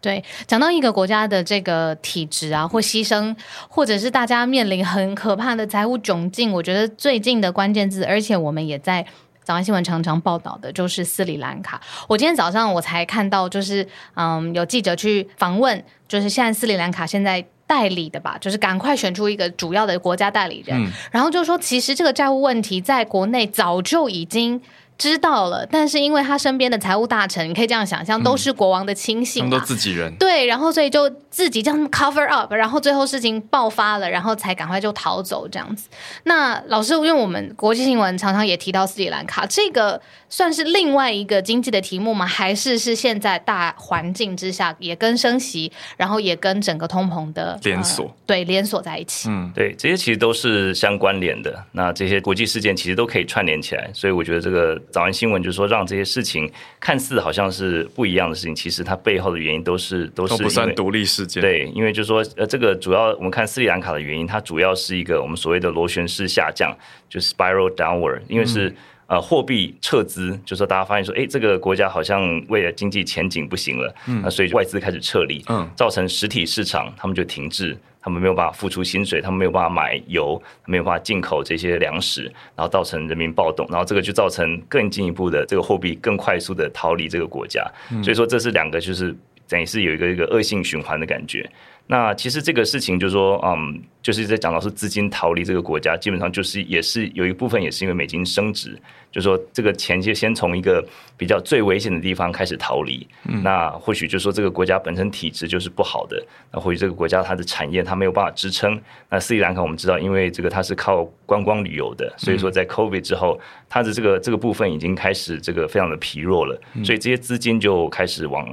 [0.00, 3.34] 对，讲到一个国家的这个体制啊，或牺牲，
[3.68, 9.04] 或者是大家面临很可怕的财务窘境，我觉得最近的关键字，而且我们也在
[9.42, 11.80] 早安新闻常常报道的，就是斯里兰卡。
[12.08, 17.44] 我今天早上我才看到，就是嗯，有记者去访问，就是现在斯里兰卡现在。
[17.66, 24.60] 代理的吧，就是赶快选出一个主要的国家代理人，嗯、然后就说，其实这个债务问题在国内早就已经。
[24.98, 30.14] 知道了，但是因为他身边的财务大臣，你可以这样想象，都是国王的亲信，他们都自己人。
[30.16, 35.88] 对，然后所以就自己这样 cover up，然后最后事情爆发了，然后才赶快就逃走这样子。
[36.24, 42.26] 那老师，因为我们国际新闻常常也提到斯里兰卡，这个算是另外一个经济的题目吗？
[42.26, 49.28] 还是是现在大环境之下也跟升息，然后也跟整个通膨的 连锁、呃、对连锁在一起？
[49.28, 51.62] 嗯，对，这些其实都是相关联的。
[51.72, 54.80] 那这些国际事件其实都可以串联起来，所以我觉得这个。
[54.90, 61.40] 早安新闻就是说，让这些事情看似好像是不一样的事情，其实它背后的原因都是都是都不算独立事件。
[61.40, 66.76] 对，因为就是说，呃，这个主要我们看斯里兰卡的原因，它主要是一个我们所谓的螺旋式下降，
[67.08, 68.76] 就是 spiral downward，因为是、嗯、
[69.08, 77.76] 呃货币撤资，就是说大家发现说，哎，这个国家好像为了经济前景不行了，嗯，那所以外资开始撤离，嗯，造成实体市场他们就停滞。
[78.06, 87.68] 他们没有办法付出薪水，他们没有办法买油，没有办法进口这些粮食，然后造成人民暴动，然后这个就造成更进一步的这个货币更快速的逃离这个国家。
[88.04, 89.12] 所以说这是两个就是
[89.48, 91.44] 等于是有一个一个恶性循环的感觉。
[91.88, 98.76] 那其实这个事情就是说，嗯，就是在讲到是资金逃离这个国家，基本上就是也是有一部分也是因为美金升值，
[99.12, 100.84] 就是说这个钱就先从一个
[101.16, 103.06] 比较最危险的地方开始逃离。
[103.28, 106.20] 嗯，那或许就是说这个国家本身体质就是不好的，
[106.52, 108.80] 那或许这个国家它的产业它没有办法支撑。
[109.08, 118.44] 那斯里兰卡我们知道，因为这个它是靠观光旅游的，所以说在 COVID 之后，它的这个这个部分已经开始这个非常的疲弱了，所以这些资金就开始往。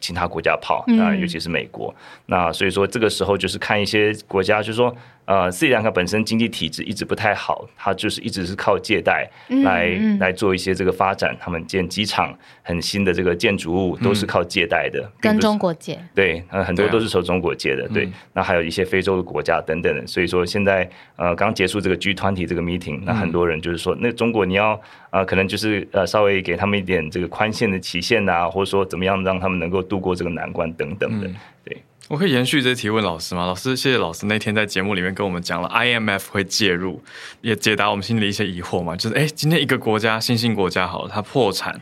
[0.00, 4.94] 其他国家跑，那尤其是美国，嗯、那所以说这个时候就是看一些国家，就是说。
[5.30, 9.30] 呃，斯里兰卡本身经济体制一直不太好，它就是一直是靠借贷
[9.62, 11.36] 来、嗯嗯、来做一些这个发展。
[11.38, 15.96] 他们建机场、很新的这个建筑物都是靠借贷的，跟中国借。
[16.16, 17.86] 对，呃，很多都是从中国借的。
[17.90, 20.04] 对，啊、对，那还有一些非洲的国家等等的。
[20.04, 31.28] 所以说现在呃刚结束这个 G 团体这个 meeting，那很多人就是说，那中国你要呃可能就是呃稍微给他们一点这个宽限的期限啊，或者说怎么样让他们能够度过这个难关等等的。
[31.28, 31.76] 嗯、对。
[32.10, 33.46] 我可以延续这提问老师吗？
[33.46, 37.00] 老师，谢谢老师那天在节目里面跟我们讲了 IMF 会介入，
[37.40, 38.96] 也解答我们心里一些疑惑嘛。
[38.96, 41.80] 就是哎，今天一个国家新兴国家好了，它破产，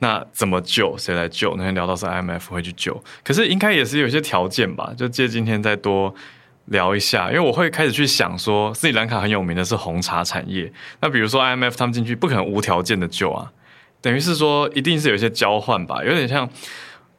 [0.00, 0.94] 那怎么救？
[0.98, 1.54] 谁来救？
[1.56, 4.92] 那天聊到是 IMF 会去救，可是应该也是有一些条件吧？
[4.94, 6.14] 就借今天再多
[6.66, 13.50] 聊一下，因为我会开始去想说，斯里兰卡很有名的是红茶产业，那比如说 IMF 他们进去不可能无条件的救啊，
[14.02, 16.46] 等于是说一定是有一些交换吧，有点像。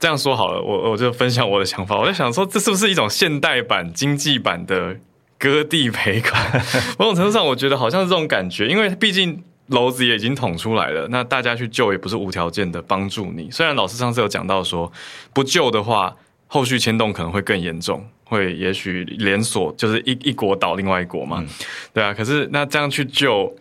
[0.03, 1.97] 这样说好了，我我就分享我的想法。
[1.97, 4.97] 我在想说，这是不是一种现代版、经济版的
[5.39, 6.61] 割地赔款？
[6.99, 13.49] 某种程度上，我觉得好像是这种感觉，因为毕竟篓子也已经捅出来了，那大家去救也不是无条件的帮助你。
[13.49, 14.91] 虽然老师上次有讲到说，
[15.33, 16.13] 不救的话，
[16.47, 21.47] 后续牵动可能会更严重，会也许连锁就是一一国倒另外一国嘛，嗯、
[21.93, 22.13] 对啊。
[22.13, 23.55] 可是那这样去救。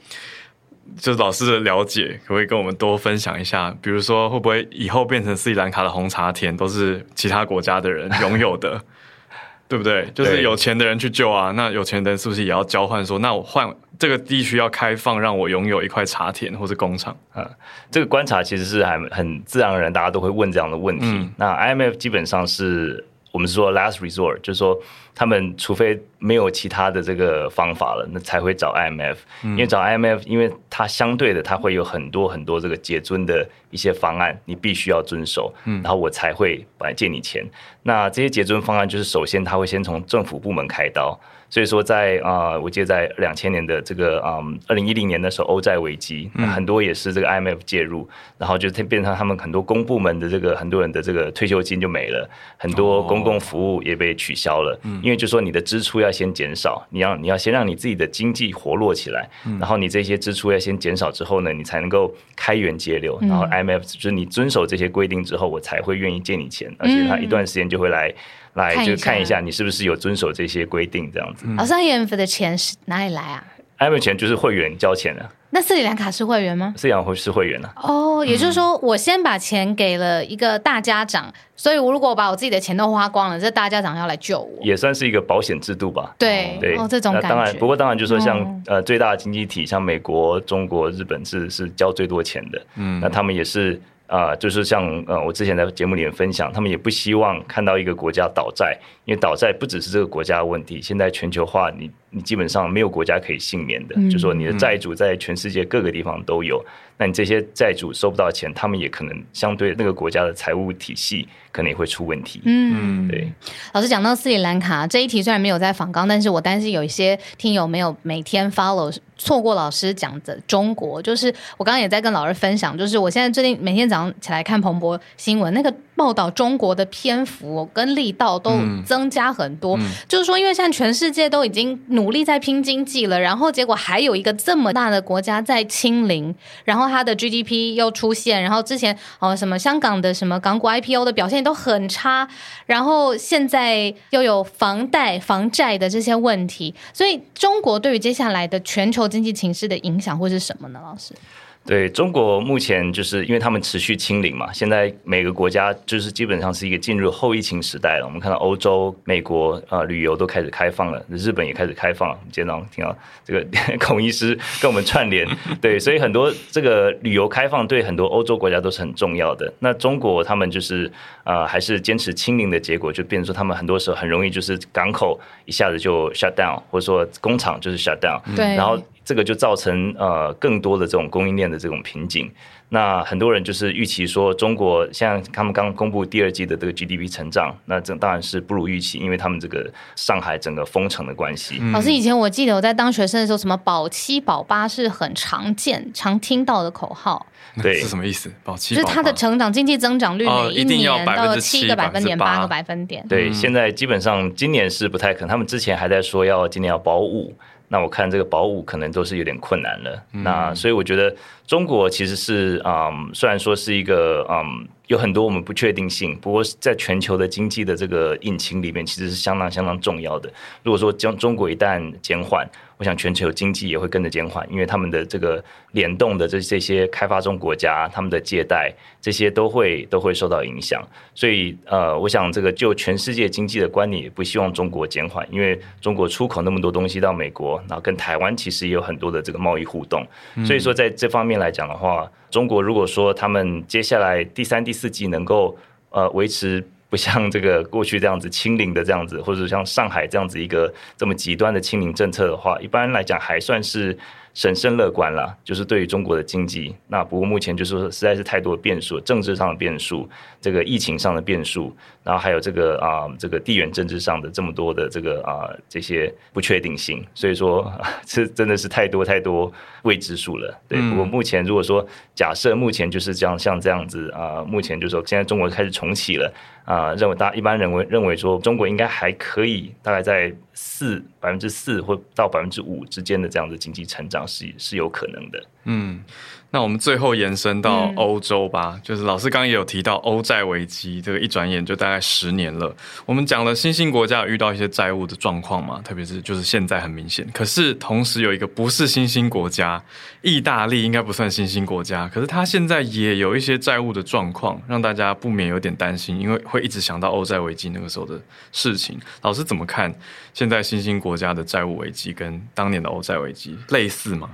[0.97, 3.75] 就是老师的了解，可不可以跟我们多分享一下？
[3.81, 8.81] 比如说，会不会以后变成斯里兰卡的红茶田都是其他国家的人拥有的，
[9.69, 10.07] 对不对？
[10.15, 17.49] 就是有钱的人去救啊，那有钱的人是不是也要交换说，那我换这个地区要开放，让我拥有一块茶田或者工厂啊？
[17.91, 21.07] 这个观察其实是还很自然而然，大家都会问这样的问题。
[21.07, 23.05] 嗯、那 IMF 基本上是。
[23.33, 24.79] 我们是说 last resort，就是说
[25.15, 29.17] 他们除非没有其他的这个方法了，那才会找 IMF。
[29.43, 37.45] 因为找 IMF，因为它相对的，它会有很多很多这个结尊的一些方案，你必须要遵守，然后我才会来借你钱。
[37.83, 41.19] 那这些结尊方案，就是首先他会先从政府部门开刀。
[41.53, 59.29] 所以说在，在啊，我记得在两千年的这个嗯，二零一零年的时候，欧债危机，很多也是这个 IMF 介入，然后就变成他们很多公部门的这个很多人的这个退休金就没了，很多公共服务也被取消了，因为就说你的支出要先减少，你要你要先让你自己的经济活络起来，
[59.61, 68.11] 然后你这些支出要先减少之后呢，你才能够开源节流，然后 IMF 就是你遵守这些规定之后，我才会愿意借你钱，而且他一段时间就会来。
[68.55, 71.47] 来就看一下你是不是有遵守这些规定，这样子。
[71.57, 73.45] 老师，IMF 的钱是哪里来啊
[73.79, 75.29] ？IMF 钱就是会员交钱的。
[75.55, 76.73] 那斯里兰卡是会员吗？
[76.79, 77.73] 斯里兰卡是会员啊。
[77.77, 86.15] 哦，也就是说，我先把钱给了一个大家长，所以我如果把我自己的钱都花光了，这大家长要来救我，也算是一个保险制度吧。
[86.19, 87.29] 对对，哦，这种感觉。
[87.29, 92.63] 当然，不过当然就是说像，像呃最大的经济体，像美国、中国、日本是是交最多钱的。
[92.77, 93.81] 嗯，那他们也是。
[94.13, 106.63] 啊、就是像呃，我之前在节目里面分享，他们也不希望看到一个国家倒债，因为倒债不只是这个国家的问题，现在全球化，你你基本上没有国家可以幸免的，嗯、就是说你的债主在全世界各个地方都有，
[106.99, 112.43] 那你这些债主收不到钱，他们也可能相对那个国家的财务体系可能也会出问题。
[112.45, 113.33] 嗯，对。
[113.73, 118.95] 老师讲到斯里兰卡这一题，虽然没有在访纲，但是我担心有一些听友没有每天 follow。
[119.19, 125.73] 错过老师讲的中国，就是我刚刚也在跟老师分享，就是我现在最近每天早上起来看彭博新闻，那个
[126.03, 129.77] 报道中国的篇幅跟力道都增加很多。
[129.77, 136.35] 嗯嗯、就是说，因为现在全世界都已经努力在拼经济了，然后结果还有一个这么大的国家在清零，
[136.65, 142.27] 然后它的 GDP 又出现，然后之前哦什么香港的什么港股 IPO 的表现都很差，
[142.67, 150.81] 然后现在又有房贷、房债的这些问题，所以中国对于接下来的全球经济情势的影响会是什么呢？
[150.83, 151.15] 老师？
[151.65, 158.05] 对，中国目前就是因为他们持续清零嘛，现在每个国家就是基本上是一个进入后疫情时代了。
[158.05, 162.19] 我们看到欧洲、美国啊、呃，旅游都开始开放了，日本也开始开放了。
[162.33, 163.47] 今天早上听到这个
[163.79, 165.25] 孔医师跟我们串联，
[165.63, 169.53] 对，所以很多这个旅游开放对很多欧洲国家都是很重要的。
[169.61, 170.91] 那中国他们就是
[171.23, 178.77] 啊、呃，还是坚持清零的结果，就变成说他们很多时候很容易就是港口一下子就 shut down，或者说工厂就是 shut down，对，然后。
[179.05, 182.31] 这个就造成呃更多的这种供应链的这种瓶颈。
[182.69, 191.61] 那很多人就是预期说，中国像他们刚公布第二季的这个 GDP 成长，那这当然是不如预期，因为他们这个上海整个封城的关系。
[191.71, 197.27] 老师，以前我记得我在当学生的时候，什么保七保八是很常见、常听到的口号。
[197.63, 198.33] 对，是什么意思？
[198.43, 203.07] 保七就是它的成长经济增长率每一年到七个百分点、八个百分点。
[203.07, 207.35] 对，现在基本上今年是不太可能，他们之前还在说要今年要保五。
[207.73, 210.03] 那我看这个保五可能都是有点困难了。
[210.13, 211.17] 嗯、那所以我觉得
[211.47, 220.31] 中国其实是嗯，虽然说是一个嗯，有很多我们不确定性，不过在全球的经济的这个引擎里面，其实是相当相当重要的。
[220.63, 222.47] 如果说将中国一旦减缓，
[222.83, 230.83] 我想全球经济也会跟着减缓，因为他们的这个联动的这这些开发中国家，他们的借贷这些都会都会受到影响。
[231.15, 240.05] 所以呃，我想这个就全世界经济的观点，也不希望中国减缓，因为中国出口那么多东西到美国，然后跟台湾其实也有很多的这个贸易互动。
[240.45, 245.57] 所以说在这方面来讲的话，中国如果说他们接下来第三、第四季能够
[245.91, 246.67] 呃维持。
[246.93, 253.97] 不像这个过去这样子清零的这样子，或者像上海这样子一个这么极端的清零政策的话，一般来讲还算是。
[254.35, 256.75] 审慎乐观了，就是对于中国的经济。
[256.89, 260.09] 那不过目前就是说，实在是太多的变数，政治上的变数，
[260.41, 267.05] 这个疫情上的变数，然后还有这个啊，这个地缘政治上的这么多的这个啊这些不确定性。
[267.15, 267.71] 所以说，
[268.07, 269.53] 这真的是太多太多
[269.83, 270.59] 未知数了。
[270.67, 276.33] 对，不过目前如果说假设目前就是这样，像这样子啊，目前就是说现在中国开始重启了
[276.65, 284.22] 啊，认为大家一般认为认为说中国应该还可以，大概在四百分之四或到百分之五之间的这样的经济成长。
[284.27, 286.03] 是是有可能的，嗯，
[286.51, 292.75] 那我们最后延伸到欧洲吧，嗯、就是老师刚刚也有提到欧债危机，这个一转眼就大概十年了。
[293.07, 297.27] 我们讲了新兴国家遇到一些债务的状况嘛，特别是就是现在很明显。
[297.33, 299.83] 可是同时有一个不是新兴国家，
[300.21, 309.01] 意大利应该不算新兴国家，可是它现在也有一些债务的状况，让大家不免有点担心，因为会一直想到欧债危机那个时候的事情。
[309.23, 309.95] 老师怎么看
[310.35, 314.29] 现在新兴国家的债务危机跟当年的欧债危机类似吗？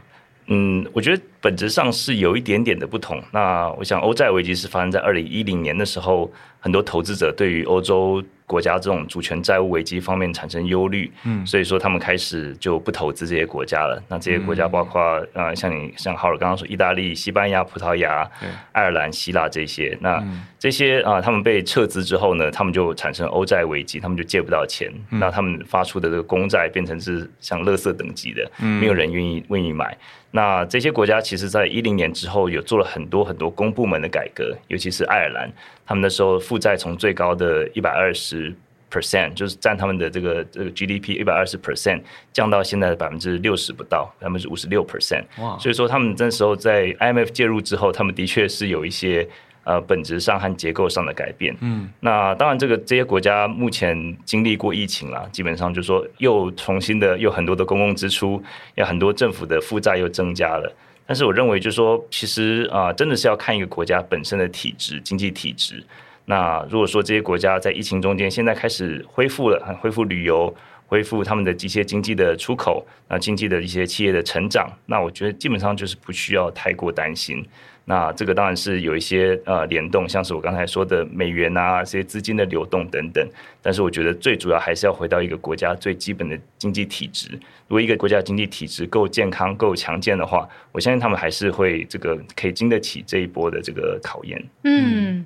[0.51, 3.23] 嗯，我觉得本质上是有一点点的不同。
[3.33, 14.03] 那我想，欧债危机是发生在二零一零年的时候，很多投资者对于欧洲国家这种主权债务危机方面产生忧虑，嗯，所以说他们开始就不投资这些国家了。
[14.09, 15.01] 那这些国家包括
[15.35, 18.29] 呃，像你像浩尔刚刚说，意大利、西班牙、葡萄牙、
[18.73, 20.25] 爱尔兰、希腊这些，那
[20.59, 29.95] 这些啊，他们被撤资之后呢，他们就产生欧债危机，他们就借不到钱，那他们发出的这个公债变成是像垃圾等级的，没有人愿意愿意买。
[30.31, 35.51] 那这些国家其实，在一零年之后，有做了很多很多公部门的改革，尤其是爱尔兰，
[35.89, 38.55] 他们那时候负债从最高的一百二十
[38.91, 45.25] percent，就是占他们的这个这个 GDP 一百二十 percent，降到现在的百分之六十不到，百分之五十六 percent。
[45.41, 45.59] 哇！
[45.59, 49.27] 所以说他们那时候在 IMF 介入之后，他们的确是有一些。
[49.65, 51.55] 呃，本质上和结构上的改变。
[51.61, 58.43] 嗯，那当然，这个这些国家目前经历过疫情了，基本上就是说又重新的又很多的公共支出，
[58.77, 60.75] 有很多政府的负债又增加了。
[61.09, 65.83] 但是我认为，就是说，其实啊、真的是要看一个国家本身的体制、经济体制。
[66.27, 70.55] 那如果说这些国家在疫情中间现在开始恢复了，恢复旅游，
[70.87, 77.43] 恢复他们的一些经济的出口，啊经济的一些企业的成长，那我觉得基本上就是不需要太过担心。
[77.89, 83.27] 那这个当然是有一些呃联动，像是我刚才说的美元啊，这些资金的流动等等。
[83.63, 87.31] 但是我觉得最主要还是要回到一个国家最基本的经济体制。
[87.67, 94.43] 如果一个国家经济体制够健康、够强健的话，我相信他们还是会这个可以经得起这一波的这个考验。
[94.65, 95.25] 嗯，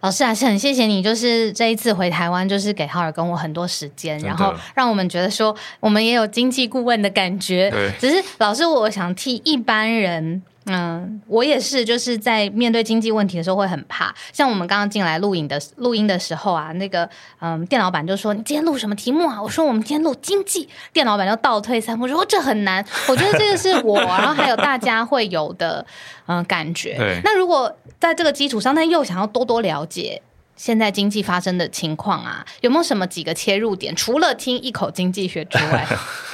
[0.00, 7.70] 老师还是很谢谢你，就是这一次回台湾，就是给浩尔跟我很多时间，然后让我们觉得说我们也有经济顾问的感觉。
[7.70, 10.42] 对，只是老师，我想替一般人。
[10.66, 14.14] 嗯，我也是，就是在面对经济问题的时候会很怕。
[14.30, 17.08] 像我们刚刚进来录影的录音的时候啊，那个
[17.40, 25.84] 嗯，店老板就说：“你今天录什么题目啊？”我说：“我们今天录经济。”店老板就倒退三步说：“这很难。”我觉得这个是我，然后还有大家会有的
[26.26, 26.94] 嗯感觉。
[26.98, 27.20] 对。
[27.24, 30.20] 那如果在这个基础上，但又想要多多了解。
[30.60, 33.96] 现在经济发生的情况啊，有没有什么几个切入点？
[33.96, 35.86] 除了听一口经济学之外，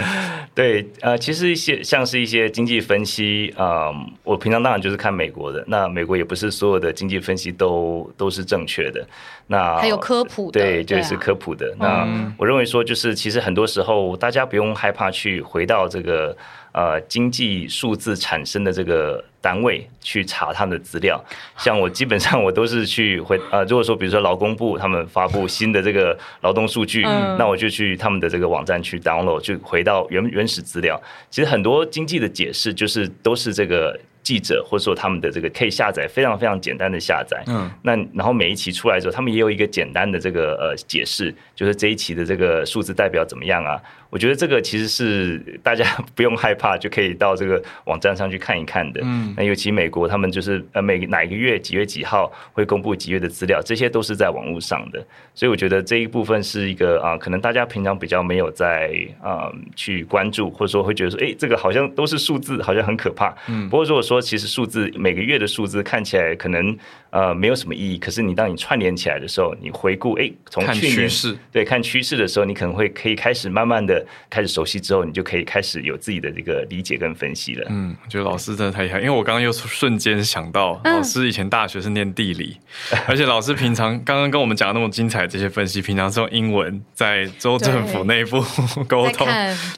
[0.52, 5.62] 对，呃，其实一些像是一些经济分析，嗯、呃，我平常当然就是看美国的。
[5.68, 9.06] 那美国也不是所有的经济分析都都是正确的。
[9.46, 11.72] 那还有科普的，对，就是科普的。
[11.78, 16.36] 啊、那我认为说，就是其实很多时候大家不用害怕去回到这个。
[16.76, 21.18] 呃经济数字产生的这个单位去查他们的资料。
[21.58, 31.02] 像我基本上我都是去回 呃，如果说比如说劳工部他们发布新的这个劳动数据，嗯、那我就去他们的这个网站去 download，就回到原原始资料。
[31.30, 33.98] 其实很多经济的解释就是都是这个。
[34.26, 43.80] 记者或者说他们的这个可以下载非常非常简单的下载，嗯，那然后每一期出来之后，他们也有一个简单的这个呃解释，就是这一期的这个数字代表怎么样啊？
[44.08, 45.84] 我觉得这个其实是大家
[46.14, 49.00] 不用害怕，就可以到这个网站上去看一看的。
[49.04, 55.04] 嗯，那尤其美国他们就是呃每哪一个月几月几号会公布几月的资料，这些都是在网络上的。
[55.34, 58.90] 所以我觉得这一部分是一个啊，可能大家平常比较没有在
[59.22, 63.34] 啊去关注，或者说会觉得说，哎，这个好像都是数字，好像很可怕。
[63.48, 66.76] 嗯，不过如果说其实数字每个月的数字看起来可能
[67.10, 71.10] 呃没有什么意义，可是你当你串联起来的时候，你回顾哎从去年
[71.52, 73.95] 对看趋势的时候，你可能会可以开始慢慢的。
[74.28, 77.66] 开始熟悉之后，你就可以开始有自己的这个理解跟分析了。
[77.70, 82.56] 嗯，我觉得老师真的太厉害，因为我刚刚又瞬间想到，老师以前大学是念地理，
[82.92, 88.42] 嗯、 而且老师平常刚刚跟我们讲的那么精彩这些分析，平常是用英文在州政府内部
[88.88, 89.26] 沟通，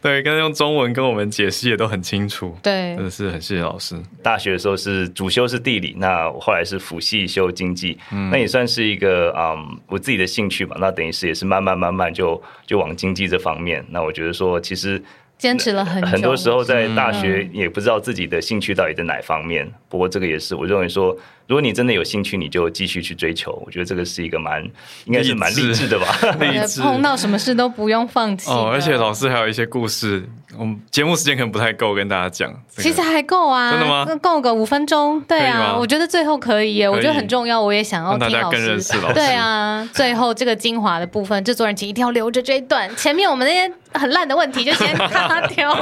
[0.03, 2.57] 对，跟用中文跟我们解释也都很清楚。
[2.63, 3.97] 对，真的是很谢谢老师。
[4.23, 10.77] 大学的时候是主修是地理，那我后来是辅系修经济，嗯、那也算是一个嗯我自己的兴趣吧。
[10.81, 13.85] 那等于是也是慢慢慢慢就就往经济这方面。
[13.91, 14.61] 那我觉得说。
[14.61, 15.03] 其实
[15.37, 19.71] 坚持了很久，很多时候在大学也不知道自己的兴趣到底在哪方面。
[19.89, 21.17] 不过这个也是我认为说。
[21.49, 23.51] 如果你真的有兴趣，你就继续去追求。
[23.65, 24.63] 我觉得这个是一个蛮，
[25.07, 26.07] 应该是蛮励志的吧。
[26.39, 28.51] 励志，碰到什么事都不用放弃。
[28.51, 30.29] 哦，而且老师还有一些故事，
[30.59, 32.53] 我们节目时间可能不太够跟大家讲。
[32.77, 34.05] 其实还够啊，真的吗？
[34.21, 38.35] 够个五分钟，对啊，我觉得最后可以耶，我觉得很重要，我也想要听老师。
[38.35, 39.15] 让大家更认识老师。
[39.15, 42.95] 对啊，最后这个精华的部分，制作人请一定要留着这一段。
[42.95, 45.73] 前面我们那些很烂的问题就先擦掉。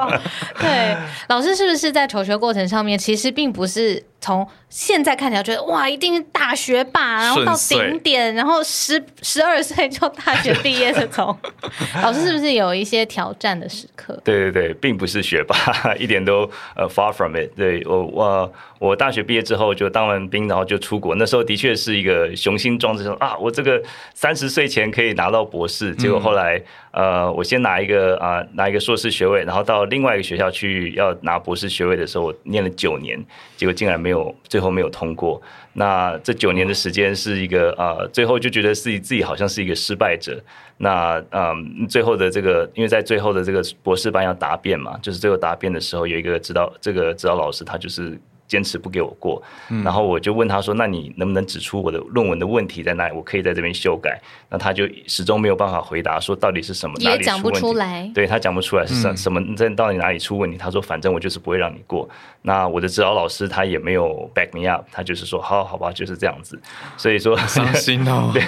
[0.58, 0.96] 对，
[1.28, 4.02] 老师是不是在求学过程上面，其实并不是。
[4.20, 11.36] 从现在看起来觉得哇，一定是大学霸，然后到顶点，然后十十二岁就大学毕业这种。
[12.02, 14.20] 老师是不是有一些挑战的时刻？
[14.24, 15.56] 对对对，并不是学霸，
[15.98, 17.50] 一点都呃 far from it。
[17.56, 21.14] 对我我我大学毕业之后就当完兵，然后就出国。
[21.16, 23.82] 那时候的确是一个雄心壮志，说啊，我这个
[24.14, 25.94] 三十岁前可以拿到博士。
[25.96, 26.56] 结果后来。
[26.58, 33.16] 嗯呃，我先拿一个啊、呃，拿一个硕士学位，然后到另外一个学校去要拿博士学位的时候，我念了九年，
[33.56, 35.40] 结果竟然没有，最后没有通过。
[35.72, 40.38] 那这九年的时间是一个呃，最后就觉得自己自己好像是一个失败者。
[40.76, 41.42] 那嗯、
[41.80, 48.18] 呃，最后的这个，因为在最后的这个博士班要答辩嘛，就是最后答辩的时候，有一个指导这个指导老师，他就是。
[48.50, 49.40] 坚持不给我过，
[49.84, 53.14] 然后我就问他说：“那你能不能指出我的论文的问题在哪里？
[53.14, 57.22] 我可以在这边修改。”那他就始终没有办法回答说到底是什么，哪里出问题？
[57.22, 58.10] 也讲不出来。
[58.12, 60.58] 对，他讲不出来是什什么在到底哪里出问题？
[60.58, 62.08] 他说：“反正我就是不会让你过。”
[62.42, 66.58] 那我的指导老师他也没有 back me up，他就是说：“好好吧，就是这样子。”
[66.96, 68.30] 所以说伤心哦。
[68.34, 68.42] 对，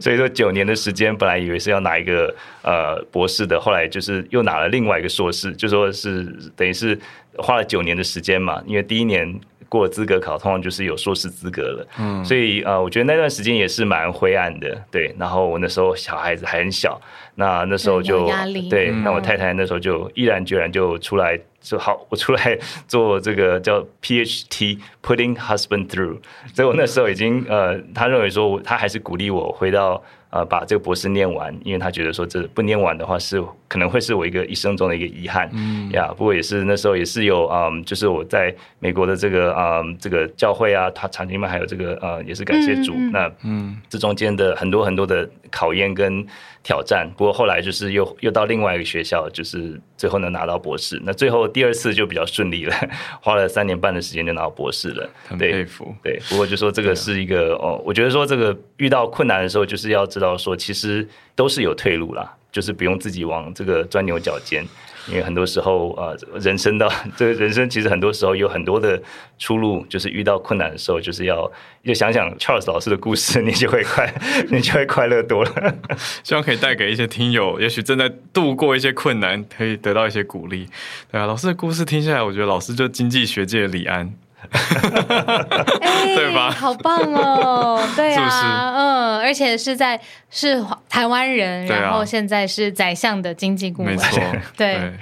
[0.00, 6.24] 所以说九年的时间，本来以为是要拿一个呃博士的，后来就是又拿了另外一个硕士，就说是
[6.56, 6.98] 等于是。
[7.36, 9.40] 花了九年的时间嘛，因为第一年
[9.74, 11.86] 过了资格考，通常就是有硕士资格了。
[11.98, 14.80] 嗯，所以呃，我觉得那段时间也是蛮灰暗的。
[14.88, 17.00] 对，然后我那时候小孩子还很小，
[17.34, 18.68] 那那时候就压力。
[18.68, 22.56] 对，那我太太那时候就毅然决然就出来说好，我出来
[22.86, 26.18] 做这个叫 PHT，Putting Husband Through。
[26.54, 30.00] 所以我那时候已经呃，他认为说他还是鼓励我回到。
[30.30, 33.40] 呃，把这个博士念完，因为他觉得说这不念完的话是
[33.74, 35.50] 可能会是我一个一生中的一个遗憾。
[35.52, 42.94] 嗯呀，不过也是那时候也是有嗯，就是我在美国的这个嗯这个教会啊，他长期们还有这个呃也是感谢主。
[43.12, 46.26] 那嗯，这中间的很多很多的考验跟
[46.62, 47.08] 挑战。
[47.16, 51.00] 不过后来就是又又到另外一个学校，就是最后能拿到博士。
[51.04, 52.74] 那最后第二次就比较顺利了，
[53.22, 55.08] 花了三年半的时间就拿到博士了。
[55.28, 55.94] 很佩服。
[56.02, 60.24] 对，不过就说这个是一个哦，我觉得说这个遇到困难的时候，就是要知道。
[60.24, 61.06] 到说，其实
[61.36, 64.64] 都是有退路啦，就是不用自己往这个钻牛角尖，
[65.08, 66.88] 因为很多时候呃，人生的
[67.18, 69.02] 这个人生其实很多时候有很多的
[69.40, 71.50] 出路，就是遇到困难的时候，就是要
[71.82, 74.14] 就想想 Charles 老师的故事，你就会快，
[74.52, 75.74] 你就会快乐多了。
[76.22, 80.68] 希望可以带给一些听友，也许正在度过一些困难，可以得到一些鼓励。
[81.10, 84.14] 对啊，老师的故事听下来，我觉得老师就经济学界的李安。
[84.52, 86.50] 欸、 对吧？
[86.50, 87.82] 好棒哦！
[87.96, 94.20] 对啊，是是嗯，而且是在是台湾人，啊，然后现在是宰相的经济顾问，没错，
[94.56, 94.74] 对。
[94.76, 94.92] 对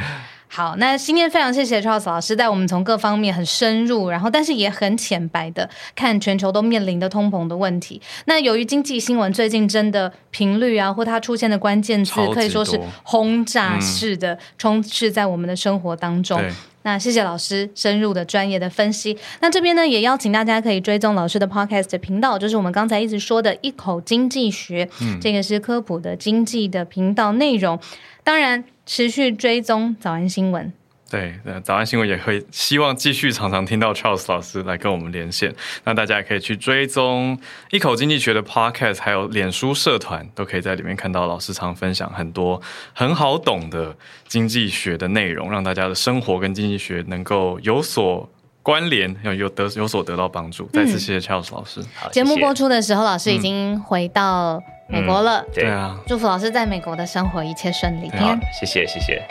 [0.55, 7.99] 好，那今天非常谢谢 Charles 老师带我们从各方面很深入，然后但是也很浅白的看全球都面临的通膨的问题。
[8.27, 16.39] 那由于经济新闻最近真的频率啊，或它出现的关键词可以说是轰炸式的充斥在我们的生活当中。
[16.39, 19.17] 嗯、那谢谢老师深入的专业的分析。
[19.41, 27.81] 那这边呢，也邀请大家可以追踪老师的 Podcast 频道，就是我们刚才一直说的一口经济学，嗯、这个是科普的经济的频道内容。
[28.23, 28.63] 当然。
[28.85, 30.73] 持续追踪早安新闻，
[31.11, 35.55] 对，早安新闻也会希望继续常常听到 Charles 老师来跟我们连线。
[35.85, 37.39] 那大家也可以去追踪
[37.71, 42.61] 一口经济学的 Podcast，还有脸书社团，都可以在里面看到老师常分享很多
[42.93, 43.95] 很好懂的
[44.27, 48.29] 经济学的内容，让大家的生活跟经济学能够有所
[48.63, 50.69] 关联，要有得有所得到帮助。
[50.73, 51.81] 再次谢谢 Charles 老师。
[52.11, 54.63] 节目播出的时候，老师已经回到。
[54.93, 58.11] 美国了，嗯、对啊，祝福老师在美国的生活一切顺利。
[58.11, 59.23] 好，谢谢，谢谢。